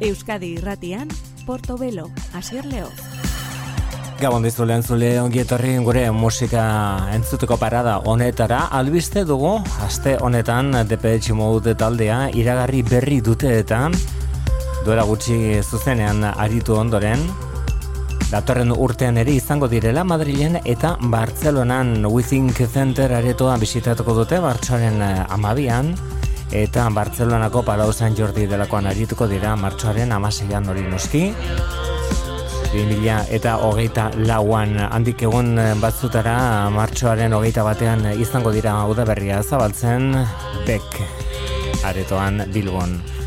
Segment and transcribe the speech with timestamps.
[0.00, 1.08] Euskadi irratian,
[1.44, 2.88] Porto Belo, Asier Leo.
[4.20, 6.62] Gabon dizu lehen zule ongietorri gure musika
[7.12, 8.62] entzuteko parada honetara.
[8.72, 13.82] Albiste dugu, aste honetan DPH Mode taldea iragarri berri dute eta
[14.86, 17.20] duela gutxi zuzenean aritu ondoren.
[18.30, 22.06] Datorren urtean ere izango direla Madrilen eta Bartzelonan.
[22.08, 25.92] Withink Center aretoa bisitatuko dute Bartsoaren amabian
[26.52, 31.22] eta Bartzelonako Palau San Jordi delakoan arituko dira martxoaren amaseian hori noski
[32.72, 40.12] 2000 eta hogeita lauan handik egun batzutara martxoaren hogeita batean izango dira udaberria zabaltzen
[40.66, 41.00] Bek
[41.84, 43.19] aretoan Bilbon.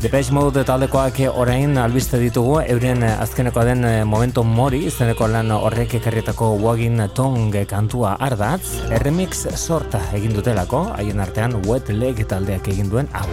[0.00, 2.54] Depeche Mode taldekoak orain albiste ditugu.
[2.72, 8.80] Euren azkeneko den momento mori izeneko lan horrek ekarrietako wagin tong kantua ardatz.
[9.04, 10.86] Remix sorta egin dutelako.
[10.96, 13.28] Haien artean wet leg taldeak egin duen hau.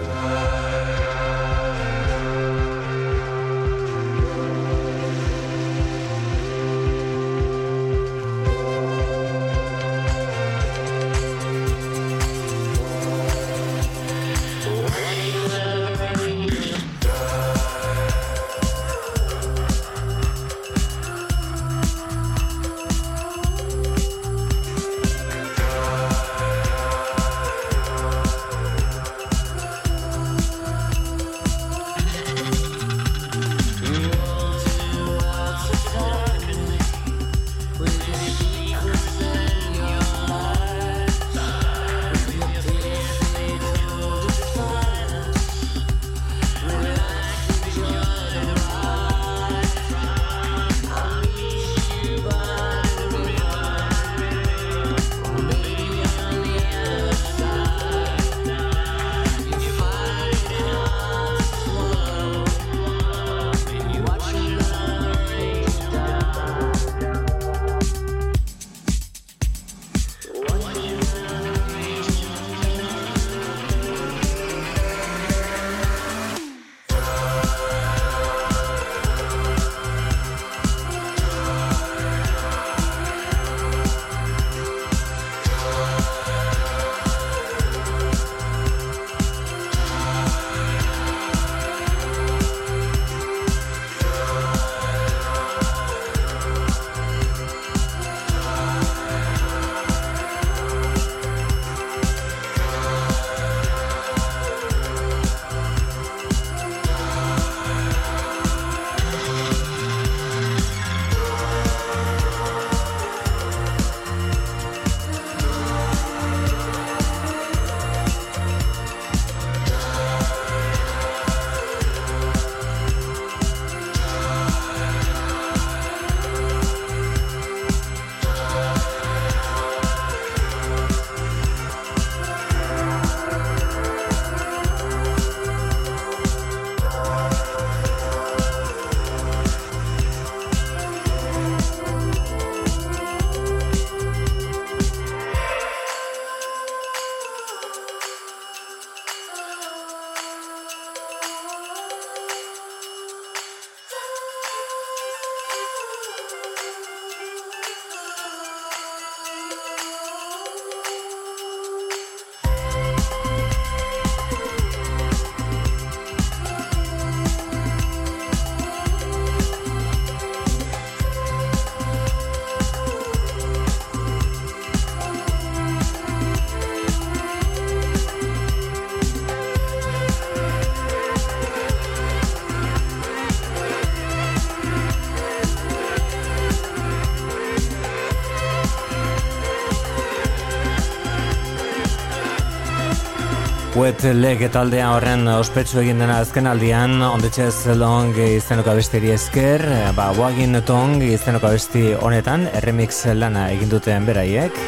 [193.87, 199.13] Wet leg taldea horren ospetsu egin dena azken aldian On the chest long izeneko abesteri
[199.13, 199.61] esker
[199.95, 204.59] Ba, wagin tong izeneko abesti honetan Remix lana egin duten beraiek.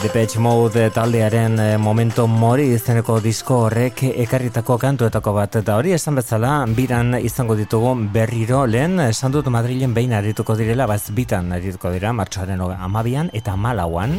[0.00, 5.60] Depeche Mode taldearen momento mori izeneko disko horrek ekarritako kantuetako bat.
[5.60, 10.88] Eta hori esan bezala biran izango ditugu berriro lehen esan dut Madrilen behin arituko direla
[10.88, 14.16] baz bitan arituko dira martxoaren amabian eta malauan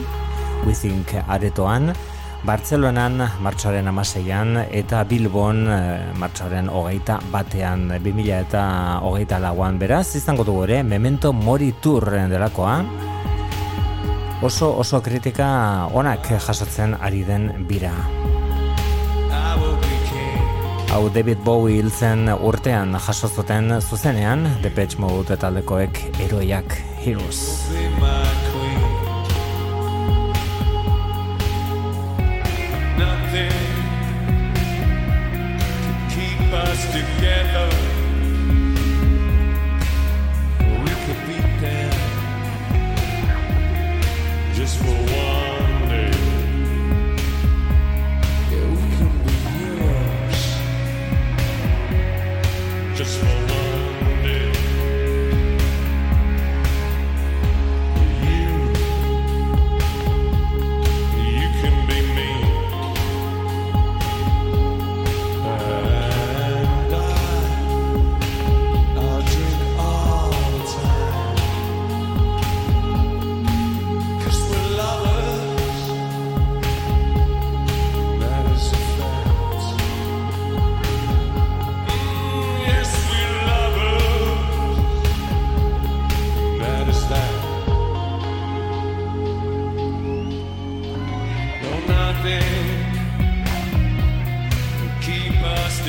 [0.67, 1.89] Withink aretoan
[2.47, 5.79] Bartzelonan martxoaren amaseian eta Bilbon e,
[6.21, 8.63] martxoaren hogeita batean 2000 eta
[9.03, 9.79] hogeita lauan.
[9.79, 12.77] Beraz izango dugu ere Memento Mori Tour delakoa.
[14.41, 15.49] Oso oso kritika
[15.91, 17.91] onak jasotzen ari den bira.
[20.89, 27.43] Hau David Bowie hiltzen urtean jaso zuten zuzenean Depeche Mode taldekoek eroiak Heroes.
[36.87, 37.58] Together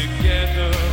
[0.00, 0.89] together.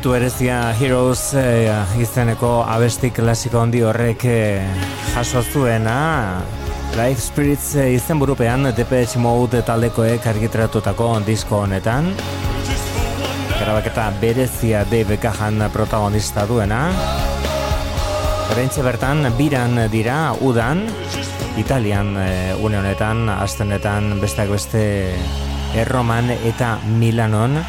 [0.00, 1.68] Ukitu erezia Heroes eh,
[2.00, 4.62] izeneko abesti klasiko handi horrek eh,
[5.12, 6.40] jaso zuena.
[6.96, 12.08] Life Spirits eh, izen burupean Depeche Mode taldekoek argitratutako disko honetan.
[13.58, 16.80] Grabaketa berezia Dave Gahan protagonista duena.
[18.54, 20.86] Horentxe bertan biran dira udan.
[21.60, 25.12] Italian e, une honetan, astenetan besteak beste
[25.76, 27.60] Erroman eta Milanon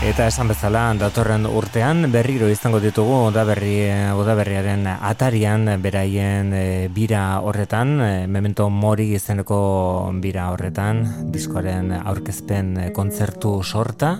[0.00, 3.74] Eta esan bezala datorren urtean berriro izango ditugu odaberri,
[4.16, 9.58] odaberriaren atarian beraien e, bira horretan, e, memento mori izeneko
[10.24, 11.02] bira horretan,
[11.34, 14.14] diskoaren aurkezpen kontzertu sorta.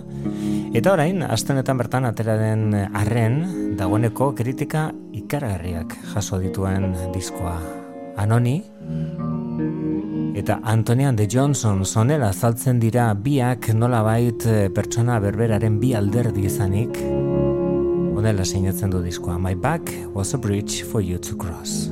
[0.76, 3.40] Eta orain, astenetan bertan ateraren arren,
[3.80, 7.56] dagoeneko kritika ikaragarriak jaso dituen diskoa.
[8.20, 8.58] Anoni,
[10.34, 17.00] eta Antonian de Johnson sonela azaltzen dira biak nolabait eh, pertsona berberaren bi alderdi izanik.
[18.16, 21.90] Onela sinatzen du diskoa My back was a bridge for you to cross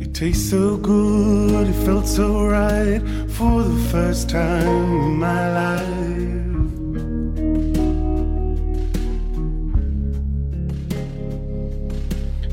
[0.00, 5.84] It tastes so good, it felt so right for the first time in my life.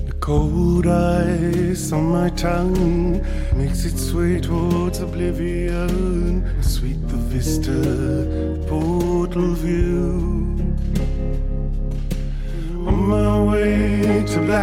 [0.05, 3.23] The cold ice on my tongue
[3.55, 6.45] makes its way towards oblivion.
[6.61, 10.20] Sweet the vista, portal view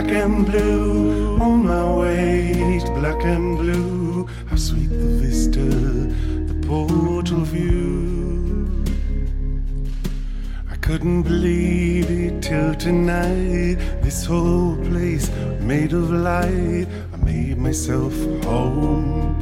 [0.01, 4.29] black and blue, on my way to black and blue.
[4.47, 8.85] How sweet the vista, the portal view.
[10.71, 13.79] I couldn't believe it till tonight.
[14.01, 16.87] This whole place made of light.
[17.13, 18.15] I made myself
[18.45, 19.35] home.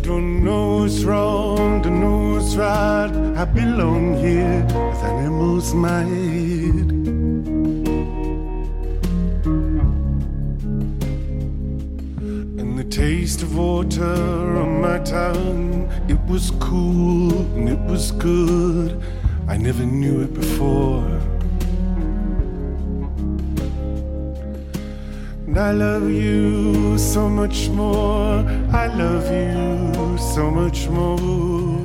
[0.00, 3.10] Don't know what's wrong, don't know what's right.
[3.36, 6.88] I belong here with animals might.
[12.60, 19.02] And the taste of water on my tongue, it was cool and it was good.
[19.46, 21.04] I never knew it before.
[25.46, 28.38] And I love you so much more.
[28.72, 31.79] I love you so much more.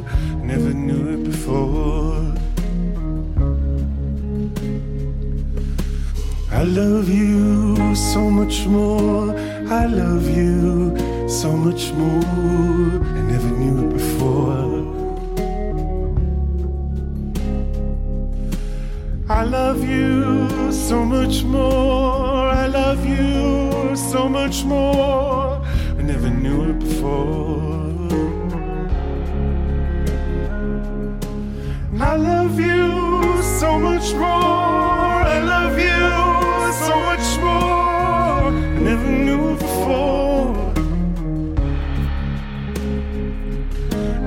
[0.46, 2.22] Never knew it before.
[6.52, 9.36] I love you so much more.
[9.82, 10.96] I love you
[11.28, 13.02] so much more.
[13.18, 14.86] I never knew it before.
[19.28, 22.50] I love you so much more.
[22.64, 25.62] I love you so much more.
[25.98, 27.45] I never knew it before.
[33.79, 35.20] Much more.
[35.36, 36.08] I love you
[36.88, 38.48] so much more.
[38.48, 40.55] I never knew before.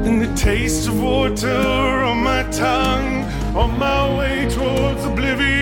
[0.07, 3.25] And the taste of water on my tongue,
[3.57, 5.59] on my way towards oblivion.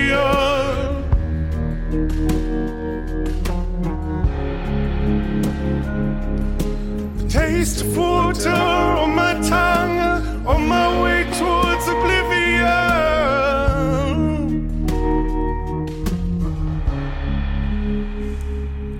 [7.18, 8.95] The taste of water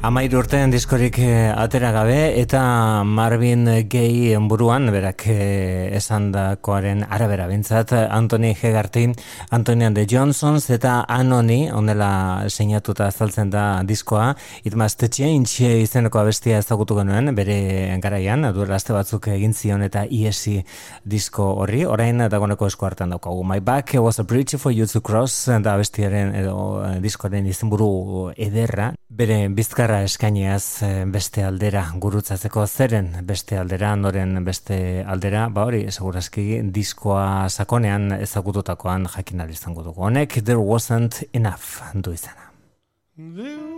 [0.07, 2.61] Amair urtean diskorik eh, atera gabe eta
[3.03, 7.49] Marvin Gaye buruan berak eh, esan dakoaren arabera.
[7.51, 9.09] Bintzat Anthony Hegarty,
[9.51, 14.29] Anthony de Johnsons eta Anoni onela seinatuta azaltzen da diskoa.
[14.63, 20.05] It Must Change izeneko abestia ezagutu genuen bere garaian duela aste batzuk egin zion eta
[20.07, 20.61] iesi
[21.03, 21.83] disko horri.
[21.85, 23.43] Orain dagoneko esko hartan daukagu.
[23.43, 28.31] My Back was a bridge for you to cross da abestiaren edo eh, diskoaren izenburu
[28.37, 28.93] ederra.
[29.11, 35.85] Bere bizkarra eskainiaz eh, beste aldera gurutzatzeko zeren beste aldera, noren beste aldera, ba hori,
[35.91, 40.03] segurazki diskoa sakonean ezagututakoan jakin izango dugu.
[40.11, 42.53] Honek, there wasn't enough du izana.
[43.17, 43.76] There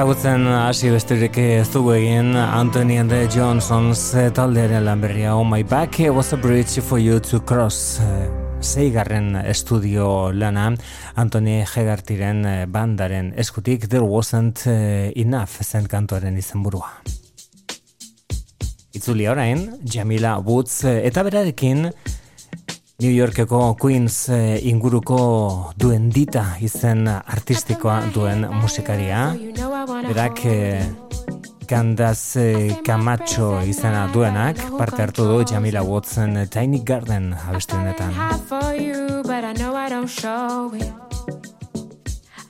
[0.00, 2.30] ezagutzen hasi besterik ez dugu egin.
[2.32, 5.98] Anthony and the Johnsons taldearen lan berria Oh My Back.
[6.08, 8.00] Was a bridge for you to cross
[8.60, 10.70] Seigarren estudio lana.
[11.20, 14.64] Anthony Hegartiren bandaren eskutik There wasn't
[15.20, 16.88] enough zen kantoaren izan burua
[18.96, 21.90] Itzuli orain, Jamila Woods eta berarekin
[23.00, 29.34] New Yorkeko Queens eh, inguruko duen dita izen artistikoa duen musikaria.
[30.06, 30.84] Berak eh,
[31.66, 38.12] Kandaz eh, Camacho izena duenak, parte hartu du Jamila Watson Tiny Garden abesti honetan.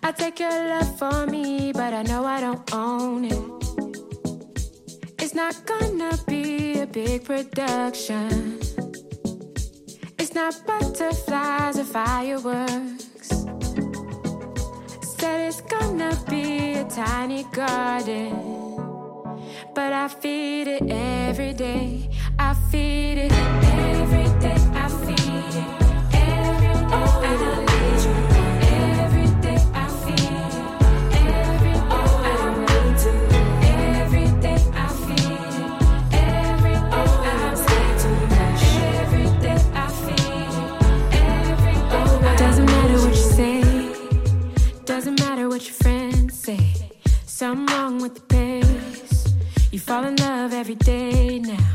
[0.03, 3.61] I take your love for me, but I know I don't own it.
[5.41, 8.59] not gonna be a big production.
[10.33, 13.31] It's not butterflies or fireworks.
[15.19, 18.31] Said it's gonna be a tiny garden.
[19.75, 22.11] But I feed it every day.
[22.39, 24.20] I feed it every day.
[47.41, 49.33] Something wrong with the pace.
[49.73, 51.73] You fall in love every day now.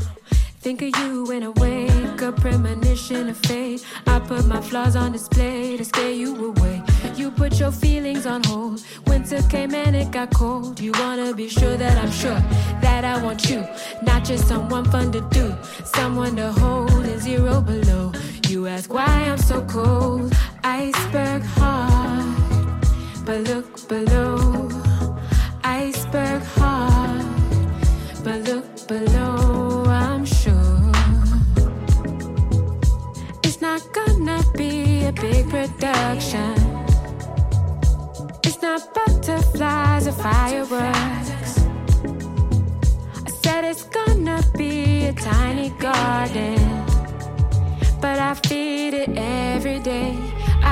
[0.60, 3.84] Think of you when I wake up, premonition of fate.
[4.06, 6.84] I put my flaws on display to scare you away.
[7.16, 8.80] You put your feelings on hold.
[9.08, 10.78] Winter came and it got cold.
[10.78, 12.40] You wanna be sure that I'm sure
[12.80, 13.66] that I want you,
[14.02, 15.52] not just someone fun to do,
[15.84, 18.12] someone to hold and zero below.
[18.48, 22.84] You ask why I'm so cold, iceberg heart,
[23.24, 24.68] but look below,
[25.86, 27.22] iceberg heart,
[28.24, 29.84] but look below.
[29.86, 30.90] I'm sure
[33.44, 36.54] it's not gonna be a big production.
[38.46, 41.52] It's not butterflies or fireworks.
[43.28, 46.58] I said it's gonna be a tiny garden.
[48.00, 50.12] But I feed it every day.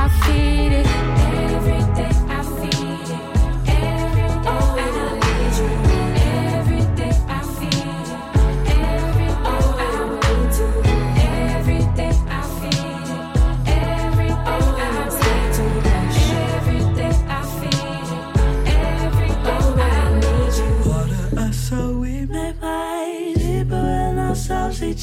[0.00, 1.13] I feed it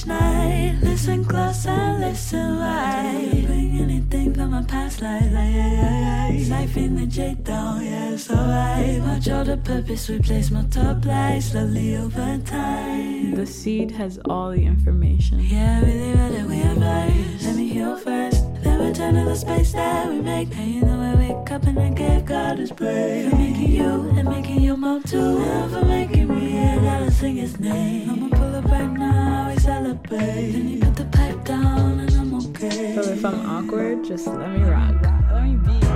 [0.01, 0.77] each night.
[0.81, 3.43] Listen close and listen right.
[3.45, 6.57] Bring anything from my past life, like, yeah, yeah, yeah.
[6.57, 9.01] Life in the J down, yeah, it's alright.
[9.01, 13.35] Watch all the purpose we place, multiply slowly over time.
[13.35, 15.39] The seed has all the information.
[15.39, 17.45] Yeah, really rather we advise.
[17.45, 18.43] Let me heal first.
[18.63, 20.55] Then return to the space that we make.
[20.55, 21.40] And you know I up
[21.81, 23.29] and I gave God his praise.
[23.29, 25.37] For making you and making you mom too.
[25.39, 28.09] And for making me and I sing his name.
[28.09, 30.51] I'ma pull up right now, we celebrate.
[30.51, 32.95] Then you put the pipe down and I'm okay.
[32.95, 34.95] So if I'm awkward, just let me rock.
[35.31, 35.77] Let me be.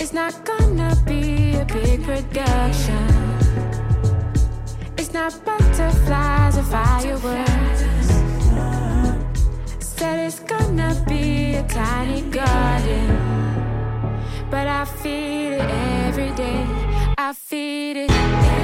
[0.00, 3.08] It's not gonna be a big production.
[4.96, 7.80] It's not butterflies or fireworks.
[9.80, 13.47] Said it's gonna be a tiny garden.
[14.50, 15.70] But I feed it
[16.06, 16.64] every day.
[17.18, 18.57] I feed it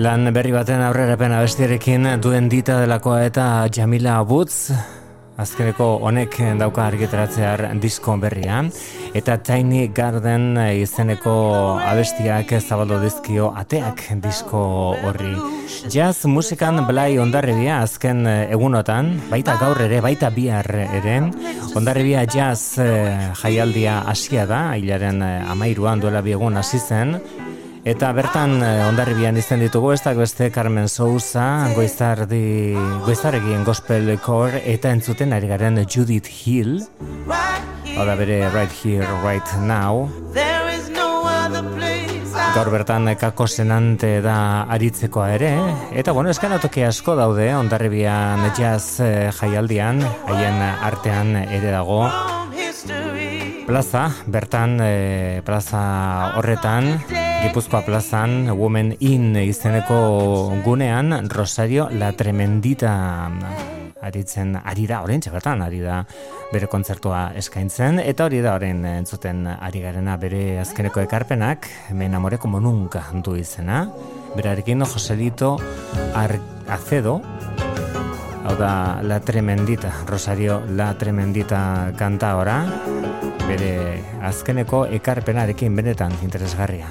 [0.00, 4.70] Lan berri baten aurrerapen abestiarekin duen dita delakoa eta Jamila Woods
[5.40, 8.70] azkeneko honek dauka argitaratzear disko berrian.
[9.16, 11.34] Eta Tiny Garden izeneko
[11.84, 14.62] abestiak zabaldu dizkio ateak disko
[15.04, 15.34] horri.
[15.92, 21.18] Jazz musikan Blai Ondarribia azken egunotan, baita gaur ere, baita bihar ere,
[21.76, 27.18] Ondarribia jazz eh, jaialdia hasia da, hilaren eh, amairuan duela biegun hasi zen,
[27.80, 34.60] Eta bertan eh, ondarribian izan ditugu ez da beste Carmen Sousa, goizardi, goizarregien gospel core
[34.68, 36.82] eta entzuten ari garen Judith Hill.
[37.96, 40.10] Hau da bere Right Here, Right Now.
[42.50, 45.54] Gaur bertan kako senante da aritzekoa ere.
[45.96, 52.04] Eta bueno, eskanatoki asko daude ondarribian jazz eh, jaialdian, haien artean ere dago.
[53.70, 56.88] Plaza, bertan eh, plaza horretan,
[57.44, 63.30] Gipuzkoa plazan, Women In izeneko gunean, Rosario La Tremendita
[64.02, 66.00] aritzen ari da, orentxe bertan ari da
[66.50, 72.42] bere kontzertua eskaintzen, eta hori da orain entzuten ari garena bere azkeneko ekarpenak, hemen amore
[72.42, 73.84] como nunca du izena,
[74.34, 75.60] berarekin Joselito
[76.18, 77.20] Ar Acedo,
[78.44, 82.62] hau da La Tremendita, Rosario La Tremendita kanta ora,
[83.46, 83.74] bere
[84.22, 86.90] azkeneko ekarpenarekin benetan interesgarria.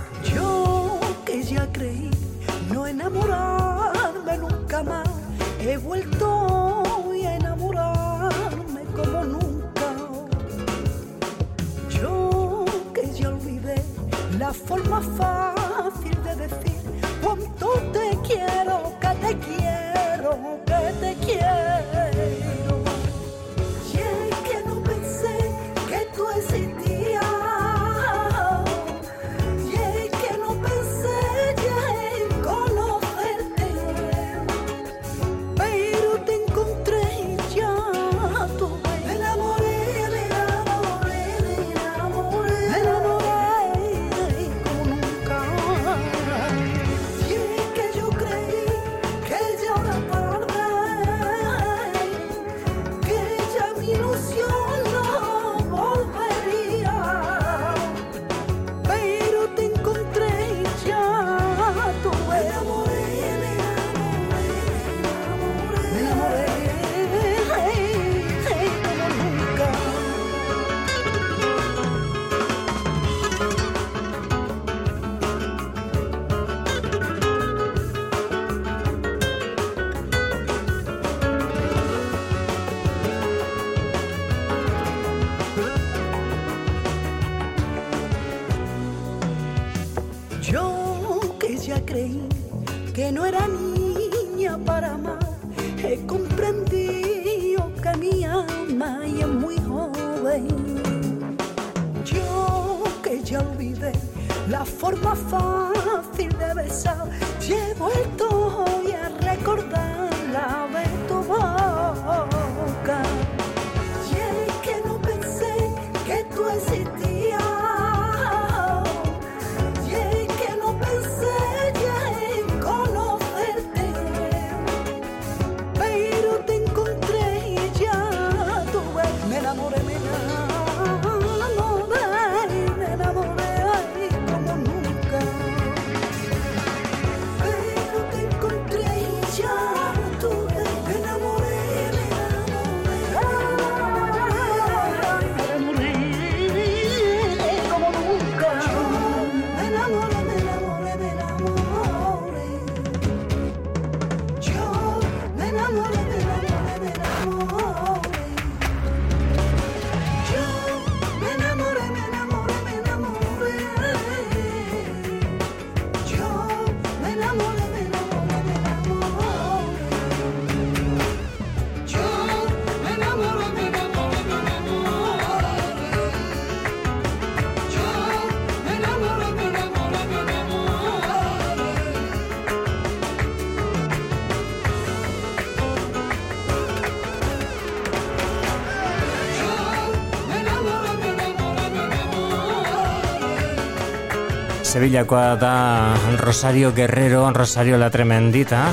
[194.69, 198.67] Sevillakoa da Rosario Guerrero, Rosario la Tremendita,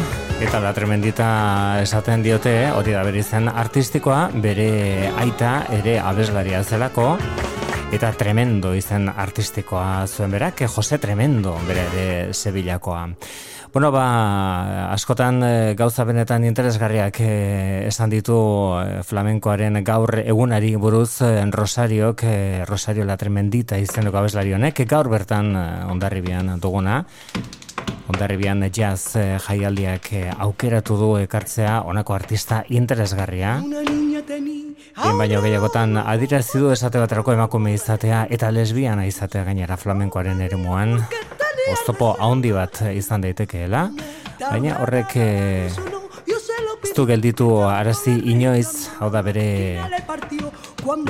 [0.44, 7.14] eta la Tremendita esaten diote, hori da bere izen artistikoa, bere aita ere abeslaria zelako,
[7.96, 13.06] eta tremendo izen artistikoa zuen berak, Jose Tremendo bere ere Sevillakoa.
[13.72, 18.36] Bueno, ba, askotan eh, gauza benetan interesgarriak eh, esan ditu
[18.80, 25.10] eh, flamenkoaren gaur egunari buruz eh, Rosariok, eh, Rosario la Tremendita izeneko abeslari honek, gaur
[25.12, 25.52] bertan
[25.90, 27.02] ondarribian duguna,
[28.08, 33.58] ondarribian jazz jaialdiak aukeratu du ekartzea honako artista interesgarria.
[34.96, 41.02] Bien baino gehiagotan adirazi du esate baterako emakume izatea eta lesbiana izatea gainera flamenkoaren eremuan.
[41.72, 43.88] Oztopo haundi bat izan daitekeela,
[44.40, 49.46] baina horrek eh, ez du gelditu arazi inoiz, hau da bere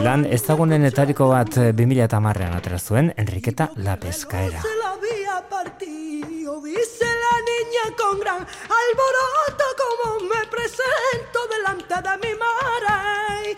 [0.06, 4.62] lan ezagunenetariko bat 2010ean atera zuen Enriqueta La Pescaera.
[4.62, 8.46] se la había partido, dice la niña con gran
[8.80, 13.56] alboroto como me presento delante de mi madre.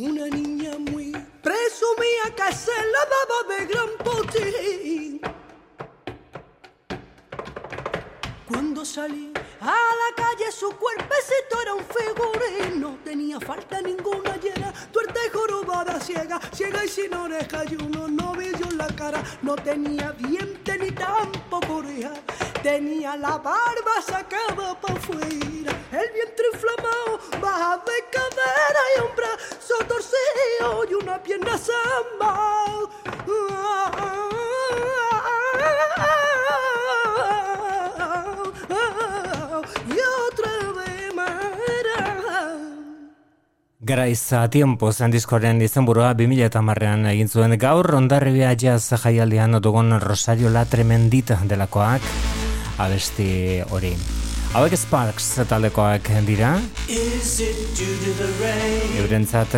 [0.00, 1.10] Una niña muy
[1.42, 5.20] presumía que se la daba de gran potín.
[8.46, 9.27] Cuando salí
[9.60, 15.30] a la calle su cuerpecito era un figurín, no tenía falta ninguna era tuerta y
[15.30, 20.78] jorobada ciega, ciega y sin oreja y unos novillos en la cara, no tenía diente
[20.78, 22.12] ni tampoco oreja,
[22.62, 29.74] tenía la barba sacada para afuera, el vientre inflamado, baja de cadera y un brazo
[29.88, 32.68] torcido y una pierna samba.
[43.78, 50.00] Garaiz tiempo zen diskoren izenburua 2000 eta marrean egin zuen gaur ondarribia jaz jaialdian dugun
[50.02, 52.02] Rosario la Tremendita delakoak
[52.82, 53.92] abesti hori.
[54.58, 56.56] Hauek Sparks taldekoak dira.
[58.98, 59.54] Eurentzat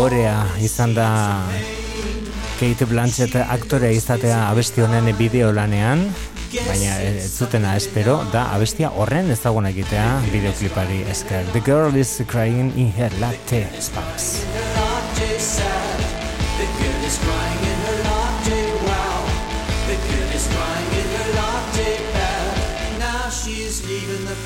[0.00, 1.10] orea izan da
[2.56, 6.08] Kate Blanchett aktore izatea abesti honen bideo lanean
[6.60, 11.46] baina ez zutena espero da abestia horren ezaguna egitea bideoklipari esker.
[11.52, 13.66] The girl is crying in her latte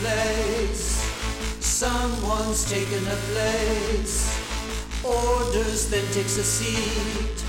[0.01, 1.03] place
[1.61, 4.16] Someone's taken a place.
[5.05, 7.45] Orders then takes a seat.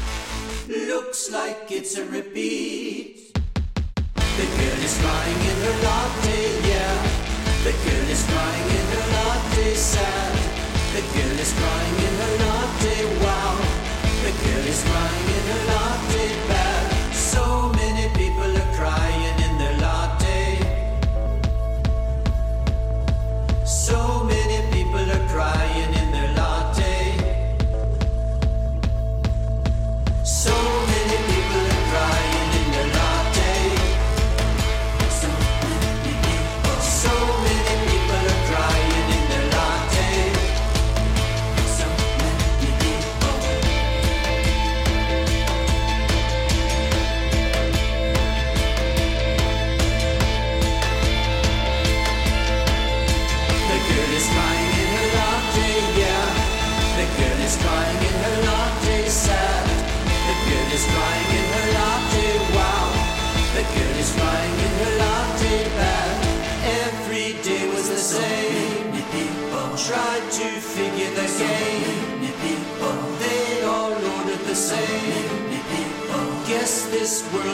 [0.68, 3.27] Looks like it's a repeat
[4.38, 6.94] The girl is crying in her latte, yeah.
[7.66, 10.36] The girl is crying in her latte, sad.
[10.94, 13.58] The girl is crying in her latte, wow.
[14.22, 16.17] The girl is crying in her latte,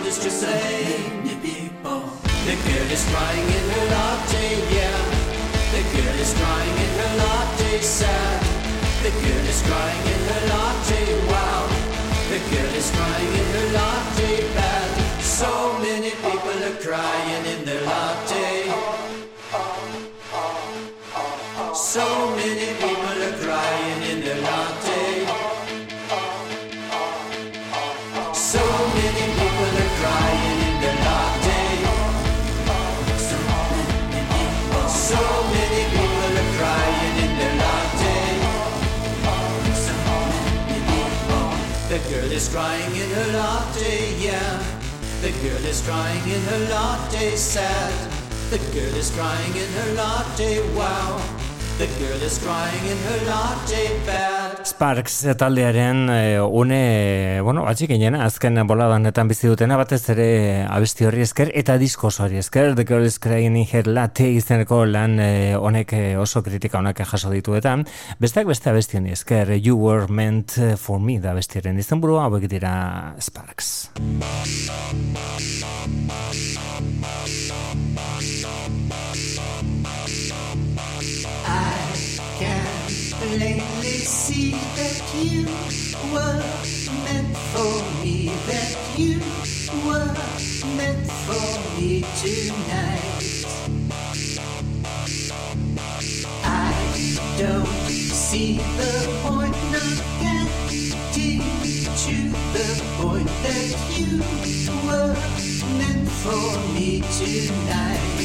[0.06, 1.42] is to blame.
[1.42, 2.02] People
[2.46, 5.00] the girl is crying in her latte, yeah.
[5.72, 8.42] The girl is crying in her latte, sad.
[9.04, 11.64] The girl is crying in her latte, wow.
[12.32, 14.90] The girl is crying in her latte, bad.
[15.22, 18.72] So many people are crying in their latte.
[21.74, 23.03] So many people
[42.10, 44.62] girl is crying in her latte, yeah.
[45.22, 47.94] The girl is crying in her latte, sad.
[48.50, 51.43] The girl is crying in her latte, wow.
[54.64, 60.28] Sparks taldearen e, une, bueno, batxik inena, azken boladanetan bizi dutena, batez ere
[60.70, 64.84] abesti horri esker, eta diskos hori esker, The Girl is Crying in Her Latte izeneko
[64.86, 65.18] lan
[65.58, 67.88] honek oso kritika honak jaso dituetan,
[68.22, 73.16] besteak beste abesti honi esker, You Were Meant For Me da abestiaren izenburua, hauek dira
[73.18, 73.90] Sparks.
[86.14, 86.44] Were
[87.06, 89.20] meant for me, that you
[89.86, 90.14] were
[90.78, 93.46] meant for me tonight.
[96.44, 96.74] I
[97.38, 98.94] don't see the
[99.24, 99.56] point
[100.22, 101.42] getting
[102.06, 102.18] to
[102.54, 104.20] the point that you
[104.88, 105.16] were
[105.78, 108.23] meant for me tonight.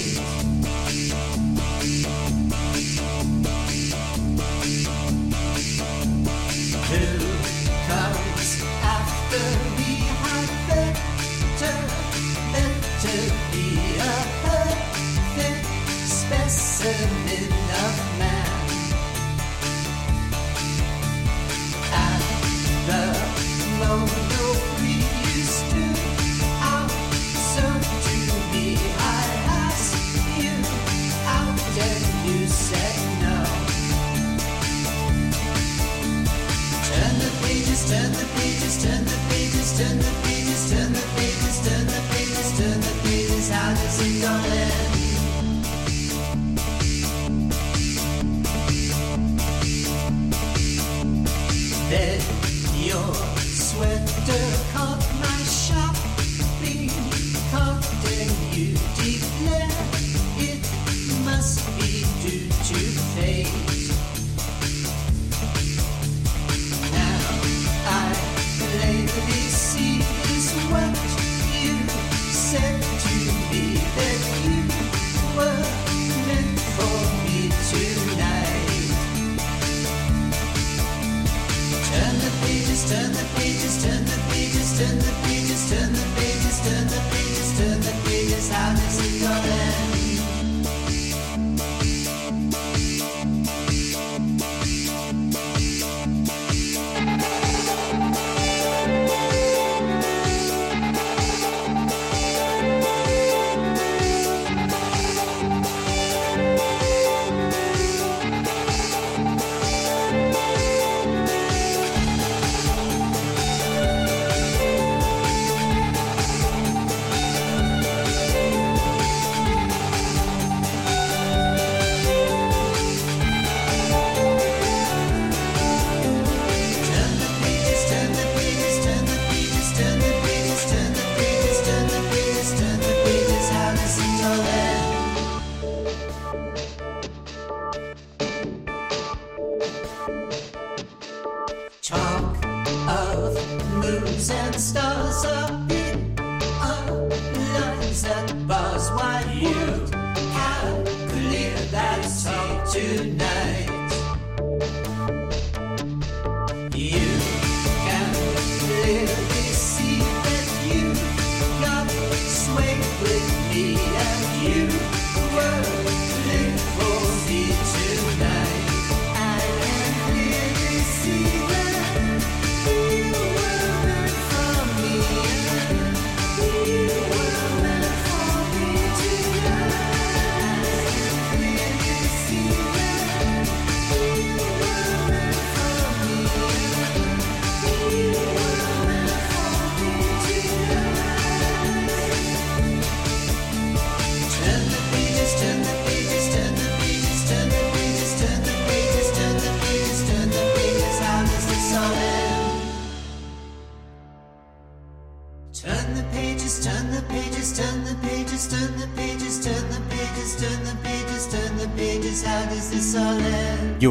[39.78, 43.48] Turn the pages, turn the pages, turn the pages, turn the pages.
[43.48, 44.47] How does it all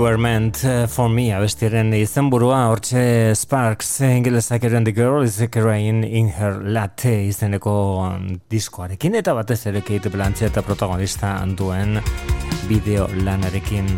[0.08, 6.06] were meant eh, for me abestiaren izenburua hortxe Sparks ingelesak eren the girl is crying
[6.06, 7.74] in her latte izeneko
[8.06, 12.00] um, diskoarekin eta batez ere Kate Blanchett eta protagonista duen
[12.70, 13.92] bideo lanarekin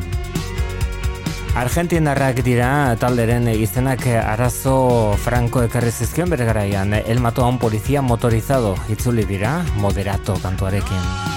[1.62, 7.60] Argentinarrak dira talderen izenak eh, arazo franko ekarri zizkion bere garaian, el mató a un
[7.60, 10.96] policía motorizado, itzuli dira, moderato kantuarekin.
[10.96, 11.29] Moderato kantuarekin.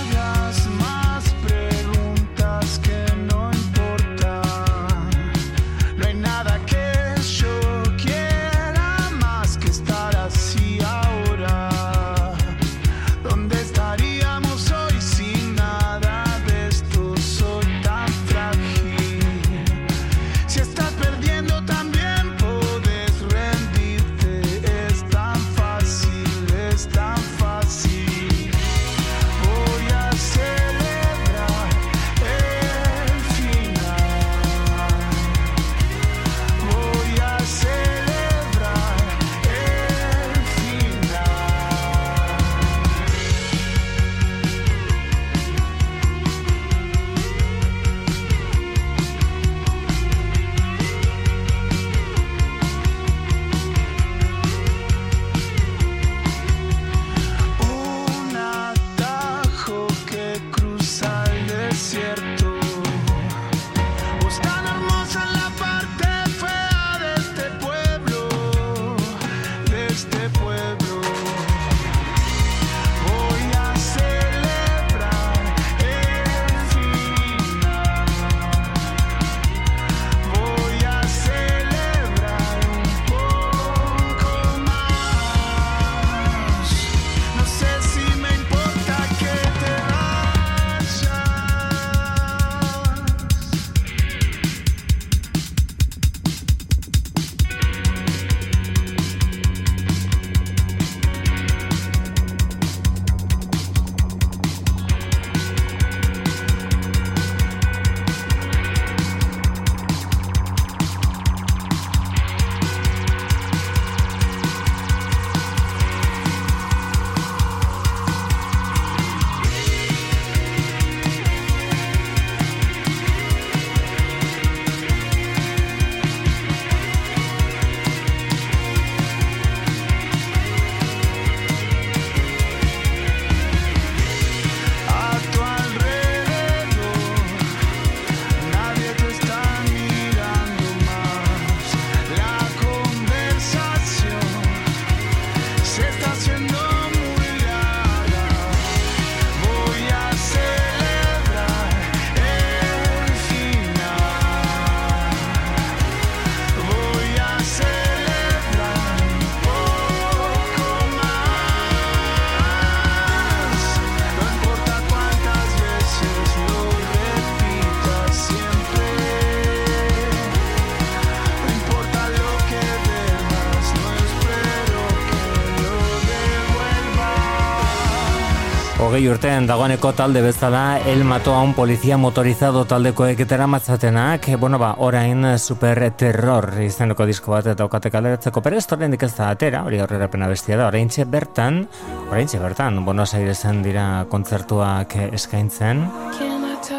[179.22, 185.38] aurten dagoeneko talde bezala El Mato un polizia motorizado taldeko eketera matzatenak, bueno ba, orain
[185.38, 190.26] super terror izeneko disko bat eta okate kaleratzeko perestu ez da atera, hori aurrera pena
[190.26, 191.68] bestia da, orain txe bertan,
[192.10, 195.86] orain txe bertan, bono zairezen dira kontzertuak eskaintzen,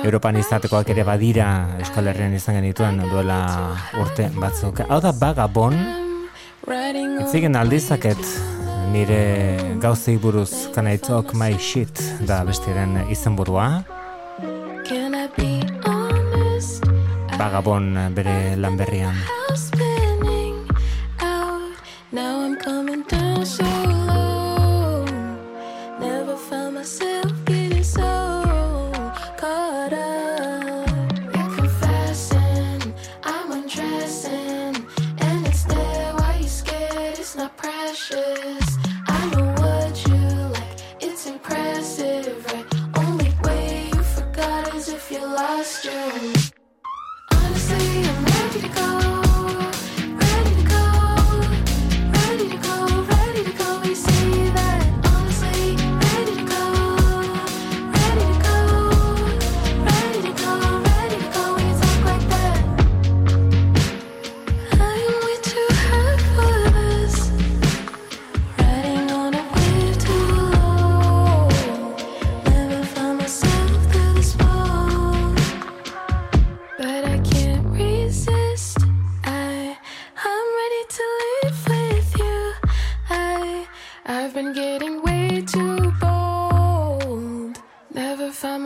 [0.03, 3.71] Europan izatekoak ere badira Euskal Herrian izan genituen duela
[4.01, 4.83] urte batzuk.
[4.89, 5.79] Hau da Bagabon,
[7.23, 8.52] itzigen aldizaket,
[8.91, 13.83] nire gauzei buruz Can I talk my shit da bestiren izen burua
[18.15, 19.42] bere lanberrian Can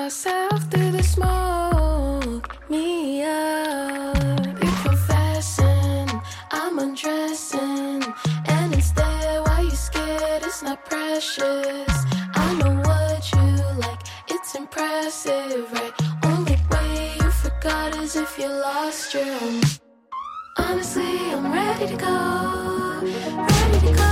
[0.07, 2.55] myself through the smoke.
[2.69, 4.15] Me up.
[4.63, 6.09] You're confessing,
[6.49, 8.05] I'm undressing.
[8.55, 10.43] And it's there, why you scared?
[10.45, 11.93] It's not precious.
[12.43, 13.47] I know what you
[13.83, 13.99] like,
[14.29, 15.93] it's impressive, right?
[16.23, 19.61] Only way you forgot is if you lost your.
[20.57, 22.15] Honestly, I'm ready to go.
[23.51, 24.11] Ready to go.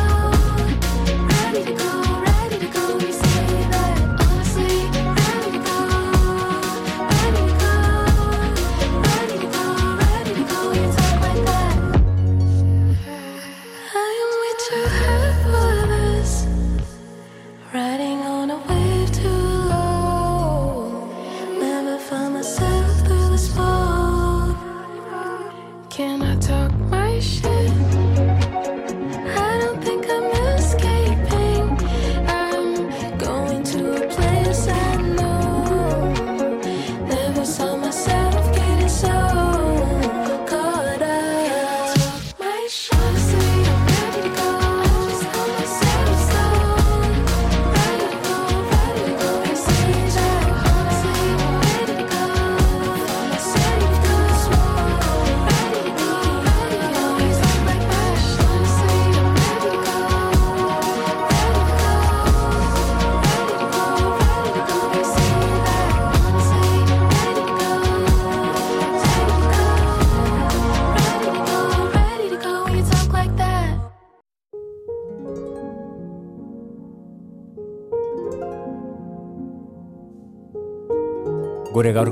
[1.30, 2.05] Ready to go.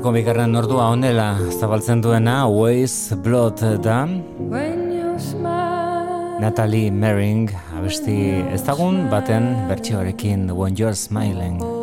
[0.04, 4.02] Gaurko bigarren ordua honela zabaltzen duena Ways Blood da.
[6.44, 8.18] Natalie Merring abesti
[8.52, 11.73] ezagun baten bertsioarekin When You're Smiling.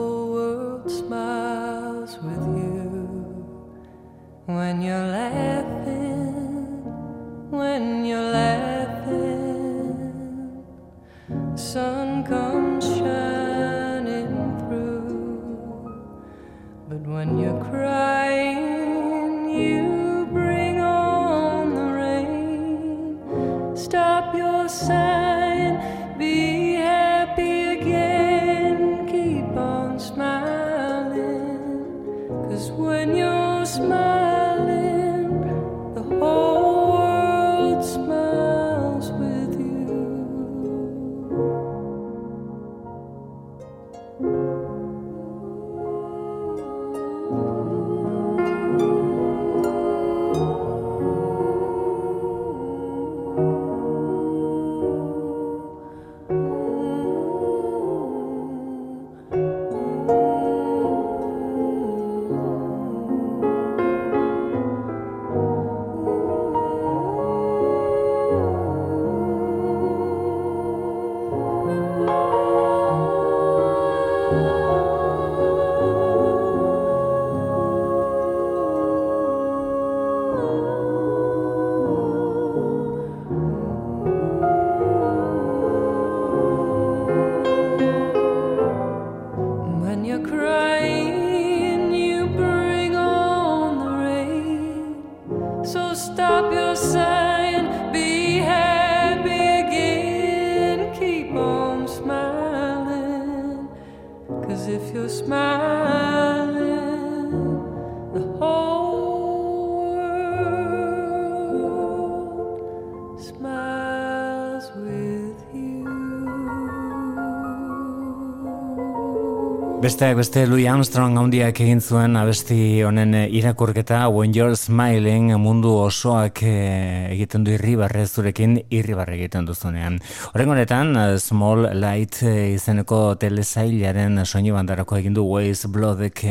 [119.81, 125.71] Besteak beste Louis Armstrong handiak egin zuen abesti honen eh, irakurketa When You're Smiling mundu
[125.81, 129.97] osoak eh, egiten du irribarre zurekin irribarre egiten duzunean.
[130.35, 136.27] Horren honetan eh, Small Light izeneko telesailaren soinu bandarako egin du Waze Bloodek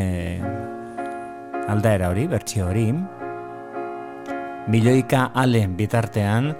[1.66, 2.86] aldaera hori, bertsio hori.
[4.70, 6.52] Milioika ale bitartean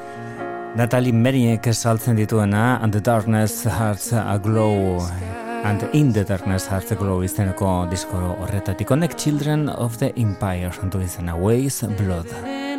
[0.74, 4.98] Natalie Meriek saltzen dituena And the Darkness Hearts a Glow
[5.64, 11.00] and In the Darkness a Glow izeneko disko horretatik Connect Children of the Empire santu
[11.00, 12.69] izena Ways Blood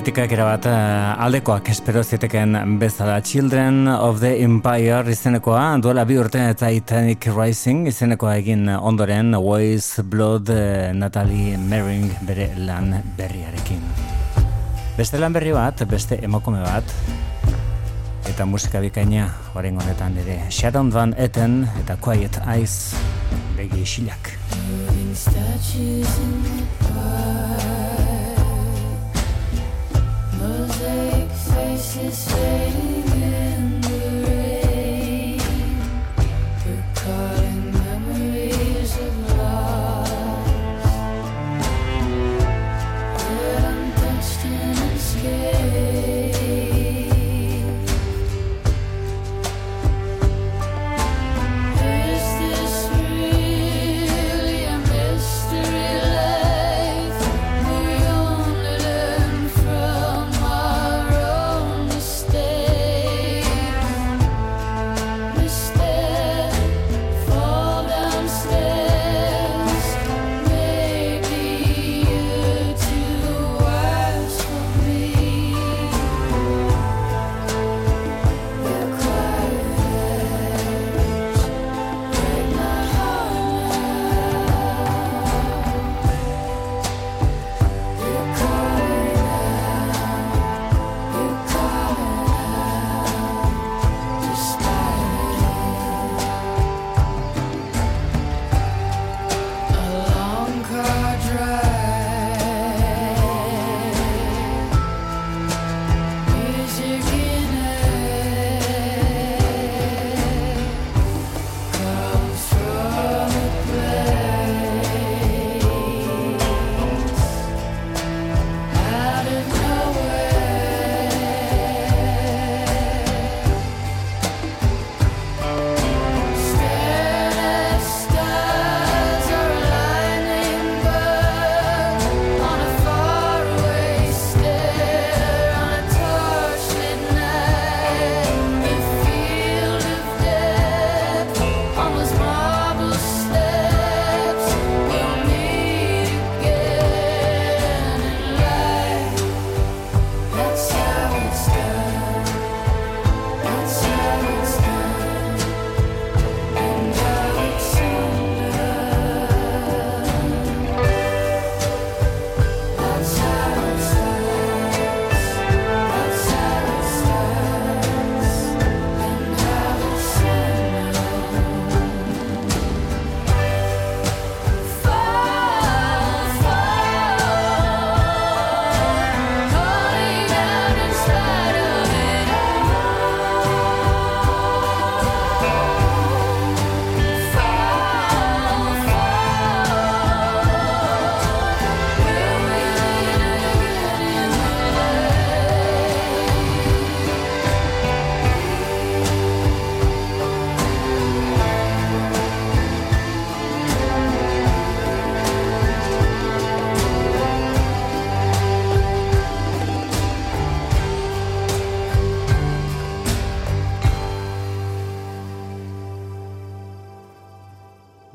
[0.00, 3.18] Kritikak erabat eh, aldekoak espero zieteken bezala.
[3.20, 10.48] Children of the Empire izenekoa duela bi urte Titanic Rising izenekoa egin ondoren Voice Blood
[10.54, 13.84] eh, Natalie Mering bere lan berriarekin.
[14.96, 16.96] Beste lan berri bat, beste emakume bat
[18.32, 22.96] eta musika bikaina horren honetan ere Sharon Van Etten eta Quiet Eyes
[23.58, 24.32] begi isilak
[31.96, 32.99] necessary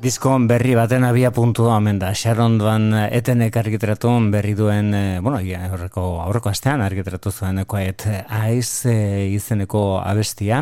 [0.06, 2.12] Disko berri baten abia puntua omen da.
[2.14, 8.86] Sharon Van Etenek argitratu berri duen, eh, bueno, aurreko, aurreko astean argitratu zuen Quiet Eyes
[8.86, 10.60] eh, izeneko abestia.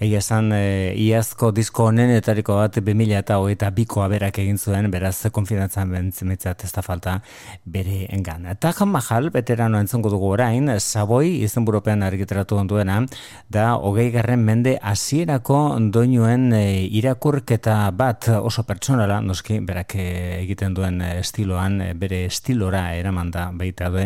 [0.00, 5.28] Egia esan, eh, iazko disko honenetariko bat 2000 eta hogeita biko aberak egin zuen, beraz
[5.30, 7.18] konfidantzan bentzimetzat ez da falta
[7.66, 8.48] bere engan.
[8.58, 13.02] Taj Mahal, veterano entzungo dugu orain, Savoy izenburupean argitratu duena,
[13.50, 15.60] da hogei garren mende hasierako
[15.92, 22.20] doinuen eh, irakurketa bat oso pertsonala, noski, berak eh, egiten duen eh, estiloan, eh, bere
[22.28, 24.04] estilora eraman da baita du,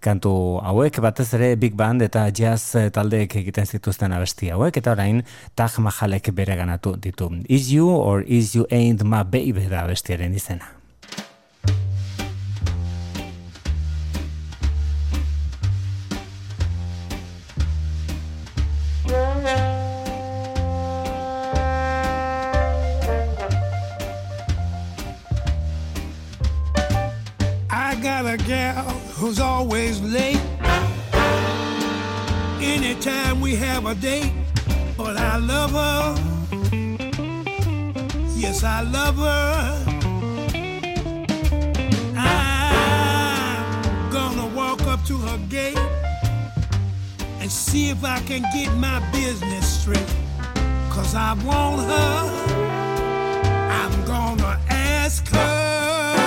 [0.00, 0.32] kantu
[0.64, 5.20] hauek, batez ere Big Band eta jazz taldeek egiten zituzten abesti hauek, eta orain
[5.54, 7.28] Taj Mahalek bere ganatu ditu.
[7.46, 10.81] Is you or is you ain't my baby da abestiaren izena.
[28.22, 28.84] Got a gal
[29.16, 30.40] who's always late.
[32.60, 34.32] Anytime we have a date,
[34.96, 36.14] but I love her.
[38.36, 39.84] Yes, I love her.
[42.16, 45.78] I'm gonna walk up to her gate
[47.40, 50.14] and see if I can get my business straight.
[50.90, 52.30] Cause I want her.
[53.80, 56.21] I'm gonna ask her,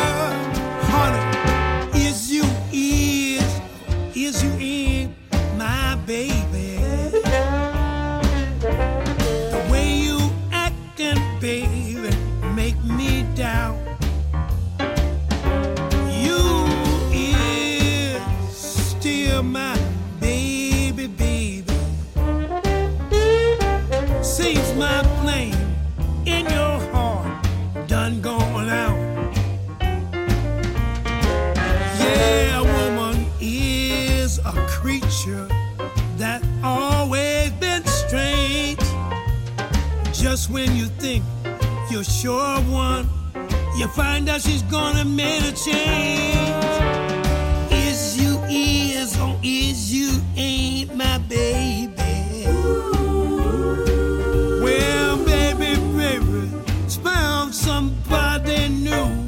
[40.36, 41.23] Just when you think
[41.89, 43.09] you're sure one,
[43.77, 46.65] you find out she's gonna make a change.
[47.71, 52.47] Is you is or is you ain't my baby?
[54.61, 56.49] Well, baby, baby,
[57.01, 59.24] found somebody new.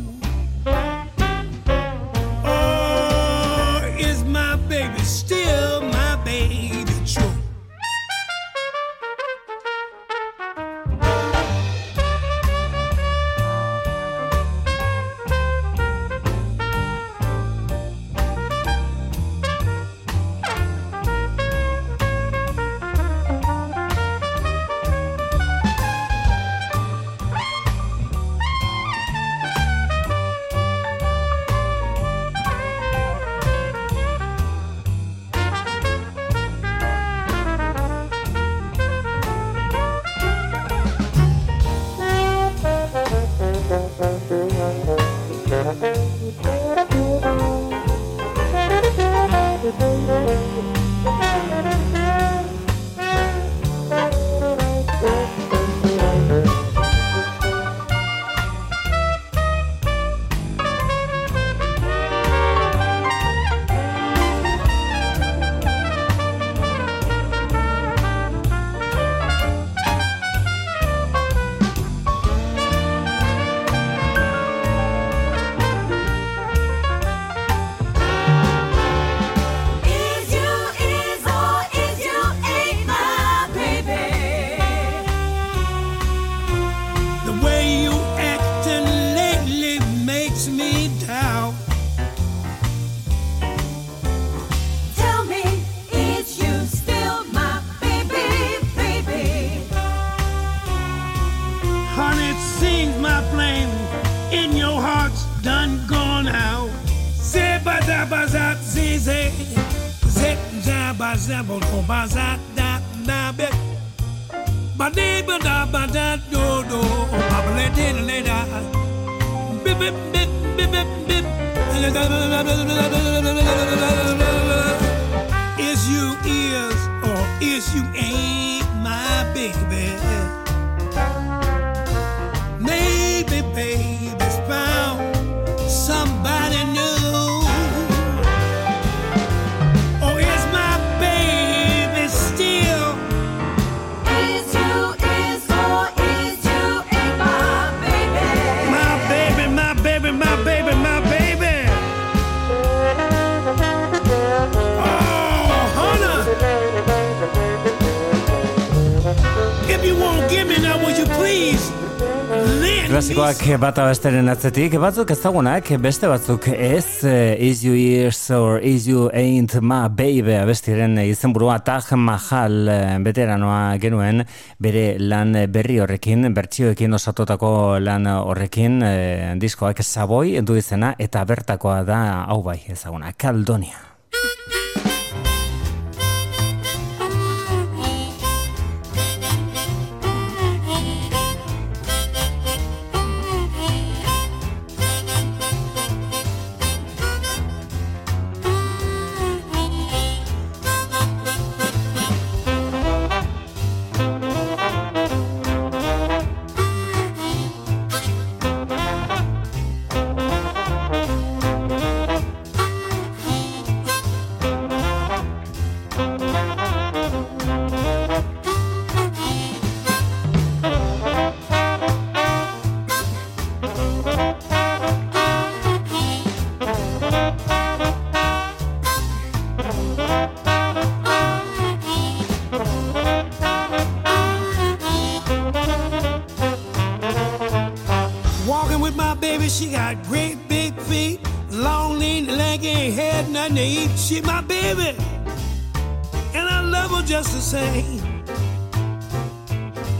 [163.57, 169.09] Bata besteren atzetik, batzuk ezagunak, beste batzuk ez, eh, Is You Ears or Is You
[169.13, 174.25] Ain't My Baby abestiren izenburua Taj Mahal eh, veteranoa genuen
[174.59, 181.83] bere lan berri horrekin, bertsioekin osatutako lan horrekin, eh, diskoak Savoy du izena eta bertakoa
[181.83, 183.96] da hau bai ezaguna, Caldonia.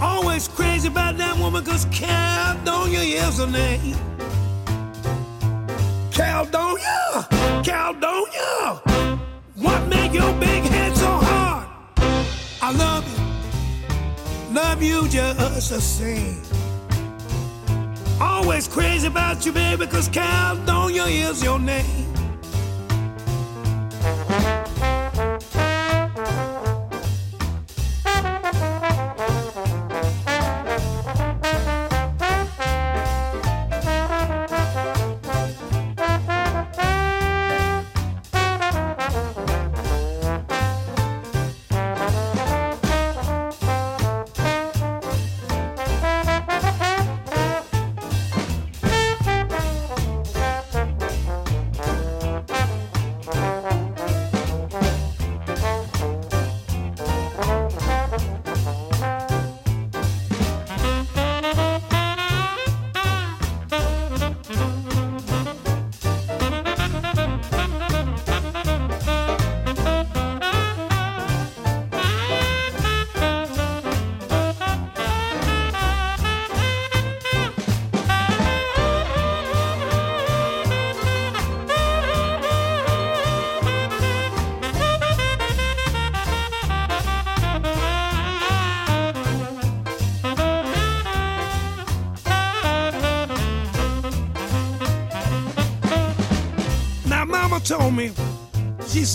[0.02, 3.96] Always crazy about that woman, cause Caledonia is her name.
[6.12, 7.26] Caledonia,
[7.64, 8.82] Caledonia,
[9.56, 11.68] what make your big head so hard?
[12.62, 16.42] I love you, love you just the same.
[18.20, 22.07] Always crazy about you, baby, cause Caledonia is your name.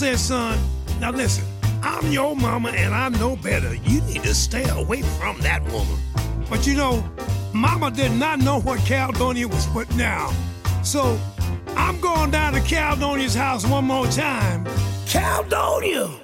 [0.03, 0.59] Said, son,
[0.99, 1.45] now listen,
[1.81, 3.73] I'm your mama and I know better.
[3.73, 5.97] You need to stay away from that woman.
[6.49, 7.09] But you know,
[7.53, 10.35] mama did not know what Caledonia was putting down.
[10.83, 11.17] So
[11.77, 14.67] I'm going down to Caledonia's house one more time.
[15.07, 16.22] Caledonia!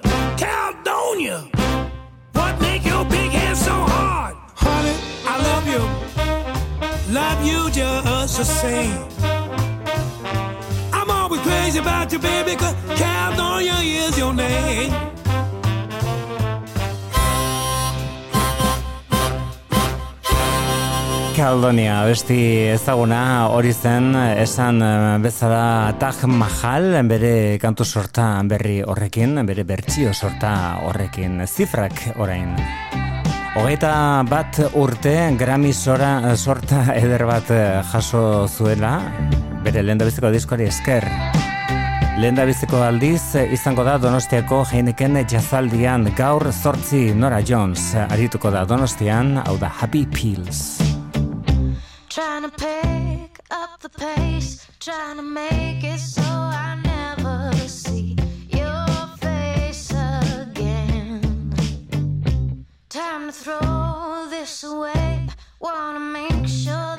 [21.70, 22.36] Caledonia, besti
[22.72, 30.10] ezaguna hori zen esan eh, bezala Taj Mahal bere kantu sorta berri horrekin, bere bertsio
[30.10, 32.58] sorta horrekin, zifrak orain.
[33.54, 33.92] Hogeita
[34.26, 38.98] bat urte Grammy sora, sorta eder bat eh, jaso zuela,
[39.62, 41.06] bere lehen diskoari esker.
[42.18, 49.36] Lehen aldiz eh, izango da Donostiako Heineken jazaldian gaur zortzi Nora Jones arituko da Donostian,
[49.46, 50.89] hau da Happy Pills.
[52.40, 58.16] Trying to pick up the pace, trying to make it so I never see
[58.48, 58.86] your
[59.18, 61.20] face again.
[62.88, 65.28] Time to throw this away.
[65.60, 66.89] Wanna make sure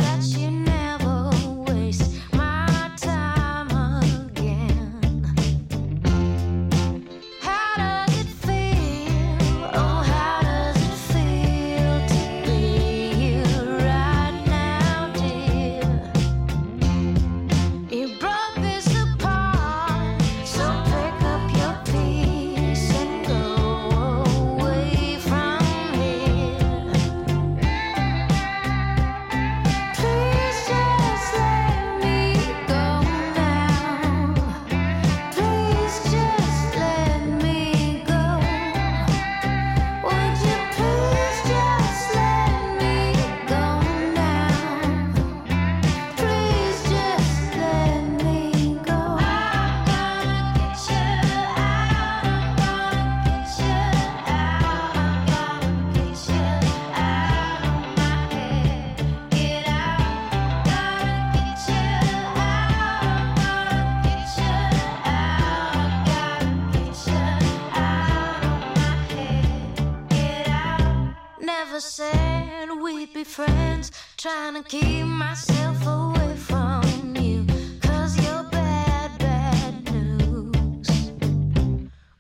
[73.24, 73.92] be friends.
[74.18, 77.46] Trying to keep myself away from you.
[77.82, 80.90] Cause you're bad, bad news.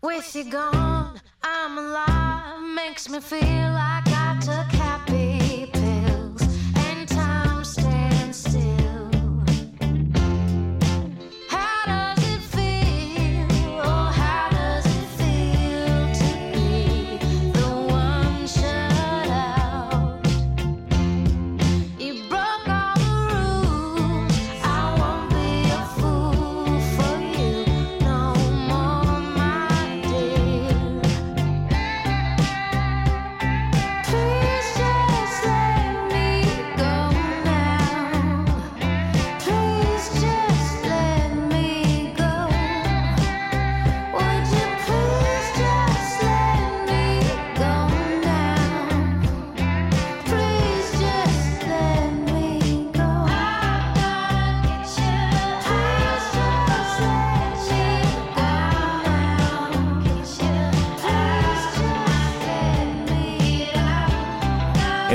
[0.02, 2.62] With you gone, I'm alive.
[2.76, 4.81] Makes me feel like I took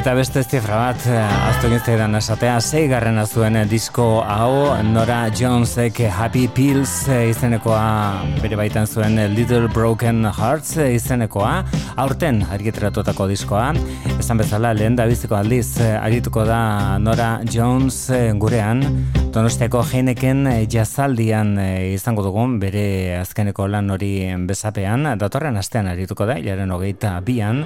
[0.07, 6.47] Eta beste zifra bat, eh, aztu egin esatea, zeigarrena zuen disko hau, Nora Jonesek Happy
[6.47, 11.65] Pills eh, izenekoa bere baitan zuen Little Broken Hearts eh, izenekoa,
[11.97, 13.73] aurten argiteratutako diskoa,
[14.21, 18.07] esan bezala lehen da biziko aldiz arituko da Nora Jones
[18.39, 18.87] gurean,
[19.35, 21.57] Donostiako jeineken jazaldian
[21.91, 27.65] izango dugun, bere azkeneko lan hori bezapean, datorren astean arituko da, jaren hogeita bian,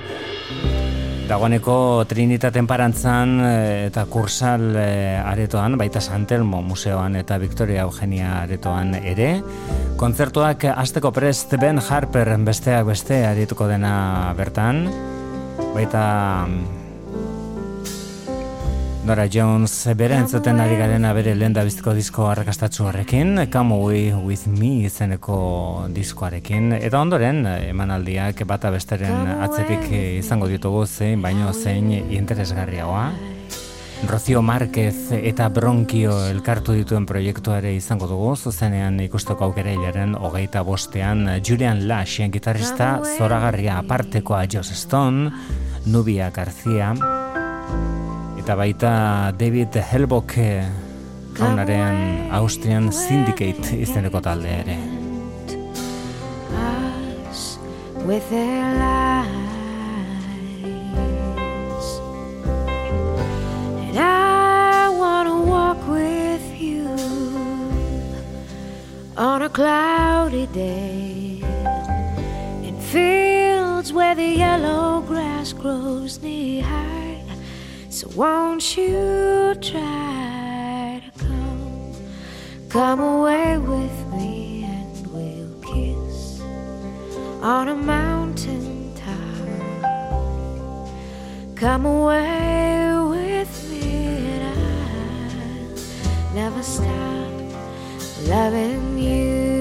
[1.30, 8.96] Dagoeneko Trinitaten parantzan eh, eta kursal eh, aretoan, baita Santelmo museoan eta Victoria Eugenia aretoan
[8.98, 9.28] ere.
[10.00, 14.88] Kontzertuak azteko prest Ben Harper besteak beste arituko dena bertan.
[15.70, 16.04] Baita
[19.00, 24.12] Nora Jones bere entzuten ari garena bere lehen da biztiko disko arrakastatzu horrekin, Come Away
[24.12, 29.88] With Me izeneko diskoarekin, eta ondoren emanaldiak bata besteren atzetik
[30.20, 33.06] izango ditugu zein, baino zein interesgarriagoa.
[34.08, 41.24] Rocio Márquez eta Bronkio elkartu dituen proiektuare izango dugu, zuzenean ikusteko aukera hilaren hogeita bostean
[41.40, 45.32] Julian Lash, gitarrista zoragarria apartekoa Joss Stone,
[45.86, 46.94] Nubia García,
[48.40, 48.90] eta baita
[49.36, 50.32] David Helbok
[51.36, 54.76] jaunaren Austrian Syndicate izeneko talde ere.
[58.08, 59.20] With their lies.
[63.84, 66.88] And I wanna walk with you
[69.18, 71.44] On a cloudy day.
[72.64, 76.99] In fields where the yellow grass grows knee high
[78.00, 81.92] So won't you try to come,
[82.70, 86.40] come away with me and we'll kiss
[87.42, 89.84] on a mountain top.
[91.56, 93.82] Come away with me
[94.32, 94.44] and
[96.24, 97.30] I'll never stop
[98.26, 99.59] loving you.